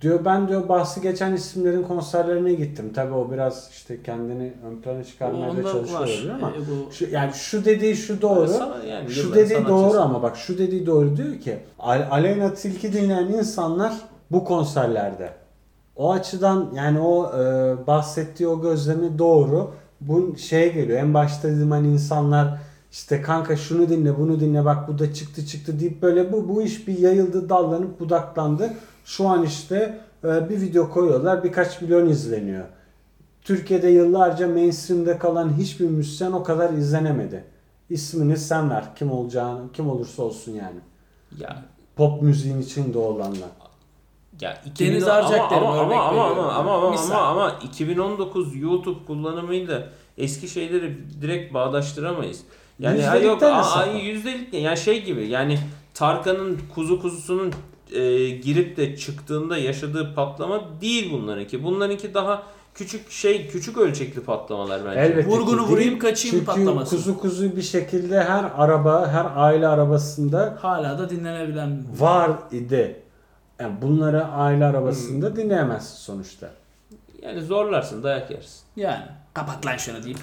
[0.01, 2.91] diyor ben diyor bahsi geçen isimlerin konserlerine gittim.
[2.95, 7.09] Tabii o biraz işte kendini ön plana çıkarmaya da çalışıyor olabilir ama E, bu şu,
[7.09, 8.47] yani şu dediği şu doğru.
[8.47, 9.69] Sana- yani Şu dediği sanatçısı.
[9.69, 13.93] doğru ama bak şu dediği doğru diyor ki Al- Aleyna Tilki dinleyen insanlar
[14.31, 15.29] bu konserlerde.
[15.95, 17.43] O açıdan yani o e,
[17.87, 19.71] bahsettiği o gözlemi doğru.
[20.01, 20.99] Bu şeye geliyor.
[20.99, 22.57] En başta dedim hani insanlar
[22.91, 26.61] işte kanka şunu dinle bunu dinle bak bu da çıktı çıktı deyip böyle bu bu
[26.61, 28.73] iş bir yayıldı dallanıp budaklandı.
[29.05, 32.65] Şu an işte e, bir video koyuyorlar birkaç milyon izleniyor.
[33.41, 37.43] Türkiye'de yıllarca mainstream'de kalan hiçbir müzisyen o kadar izlenemedi.
[37.89, 38.95] İsmini sen ver.
[38.95, 40.79] Kim olacağını, kim olursa olsun yani.
[41.39, 41.63] Ya
[41.95, 43.49] Pop müziğin içinde olanlar.
[44.41, 47.15] Ya Deniz 2000 Arcak ama, ama, örnek ama, ama, ama, ama, Misal.
[47.15, 52.43] ama, ama 2019 YouTube kullanımıyla eski şeyleri direkt bağdaştıramayız.
[52.81, 53.41] Yani ha yok
[54.03, 54.59] yüzdelik ne?
[54.59, 55.59] Yani şey gibi yani
[55.93, 57.53] Tarkan'ın kuzu kuzusunun
[57.93, 61.63] e, girip de çıktığında yaşadığı patlama değil bunlarınki.
[61.63, 62.43] Bunlarınki daha
[62.75, 64.99] küçük şey küçük ölçekli patlamalar bence.
[64.99, 66.95] Elbette Vurgunu ki vurayım, kaçayım Çünkü patlaması.
[66.95, 72.95] kuzu kuzu bir şekilde her araba, her aile arabasında Hala da dinlenebilen var idi.
[73.59, 75.35] Yani bunları aile arabasında Hmm.
[75.35, 76.49] dinleyemezsin sonuçta.
[77.21, 78.61] Yani zorlarsın dayak yersin.
[78.75, 79.03] yani.
[79.33, 80.17] Kapat lan şunu deyip.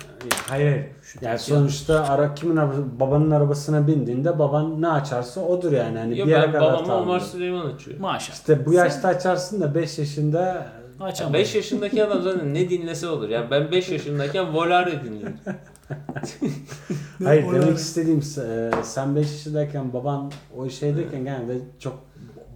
[0.48, 0.84] Hayır.
[1.20, 5.98] Yani sonuçta ara kimin arabası, babanın arabasına bindiğinde baban ne açarsa odur yani.
[5.98, 6.90] Hani Ya bir yere kadar tahammül.
[6.92, 8.00] Omar Süleyman açıyor.
[8.00, 8.36] Maşallah.
[8.36, 10.66] İşte bu yaşta açarsın da 5 yaşında
[11.00, 11.34] Açamam.
[11.34, 13.28] 5 yaşındaki adam zaten ne dinlese olur.
[13.28, 15.36] Yani ben 5 yaşındayken Volare dinliyorum.
[17.24, 17.62] Hayır Volare.
[17.62, 21.98] demek istediğim e, sen 5 yaşındayken baban o şeydeyken genelde çok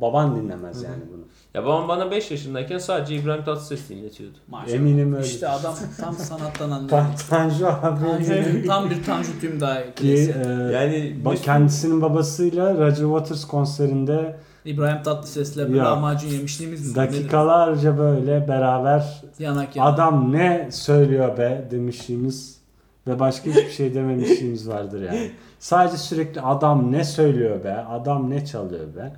[0.01, 1.23] baban dinlemez yani bunu.
[1.55, 4.37] Ya babam bana 5 yaşındayken sadece İbrahim Tatlıses dinletiyordu.
[4.49, 4.75] Maşallah.
[4.75, 5.27] Eminim öyle.
[5.27, 6.89] İşte adam tam sanattan anlıyor.
[6.91, 10.29] Tan Tanju abi Tanju, tam bir Tanju Tümday ki klasiği.
[10.47, 15.85] e, Yani ba- Müslüm- kendisinin babasıyla Roger Waters konserinde İbrahim Tatlıses'le bir Ya.
[15.85, 17.03] lahmacun yemişliğimiz mi?
[17.03, 17.13] Nedir?
[17.17, 19.89] dakikalarca böyle beraber Yanak yana.
[19.89, 22.59] adam ne söylüyor be demişliğimiz
[23.07, 25.31] ve başka hiçbir şey dememişliğimiz vardır yani.
[25.59, 29.13] Sadece sürekli adam ne söylüyor be, adam ne çalıyor be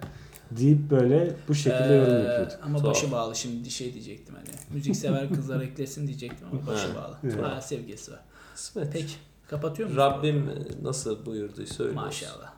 [0.50, 2.58] deyip böyle bu şekilde yorum Ee, yapıyorduk.
[2.62, 2.90] Ama Tuhaf.
[2.94, 4.48] başı bağlı şimdi şey diyecektim hani.
[4.74, 6.96] Müzik sever kızlar eklesin diyecektim ama başı Evet.
[6.96, 7.16] bağlı.
[7.24, 7.64] Evet.
[7.64, 8.20] Sevgisi var.
[8.54, 8.92] Kısmet.
[8.92, 9.12] Peki.
[9.50, 10.00] Kapatıyor musun?
[10.02, 10.50] Rabbim
[10.82, 11.94] nasıl buyurduysa öyle.
[11.94, 12.52] Maşallah.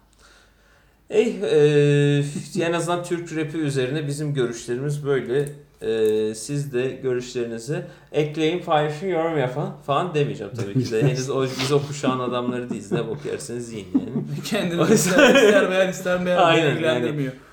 [1.11, 2.25] Ey, e,
[2.61, 5.49] en azından Türk rapi üzerine bizim görüşlerimiz böyle.
[5.83, 11.03] E, siz de görüşlerinizi ekleyin, paylaşın, yorum yapın falan demeyeceğim tabii ki de.
[11.03, 12.93] Henüz o, biz o kuşağın adamları değiliz.
[12.93, 14.41] Ne bok yerseniz yiyin yani.
[14.45, 17.33] Kendini ister, ister beğen ister beğen Aynen, ilgilendirmiyor.
[17.33, 17.46] Yani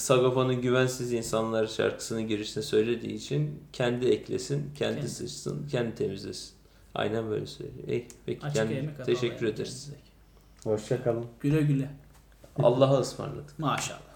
[0.00, 5.08] Sagopa'nın Güvensiz İnsanlar şarkısının girişinde söylediği için kendi eklesin, kendi Kendi.
[5.08, 6.50] sıçsın, kendi temizlesin.
[6.94, 7.88] Aynen böyle söylüyor.
[7.88, 9.90] Ey, peki Açık kendi, teşekkür ederiz.
[10.64, 11.26] Hoşçakalın.
[11.40, 11.90] Güle güle.
[12.58, 13.58] Allah'a ısmarladık.
[13.58, 14.09] Maşallah.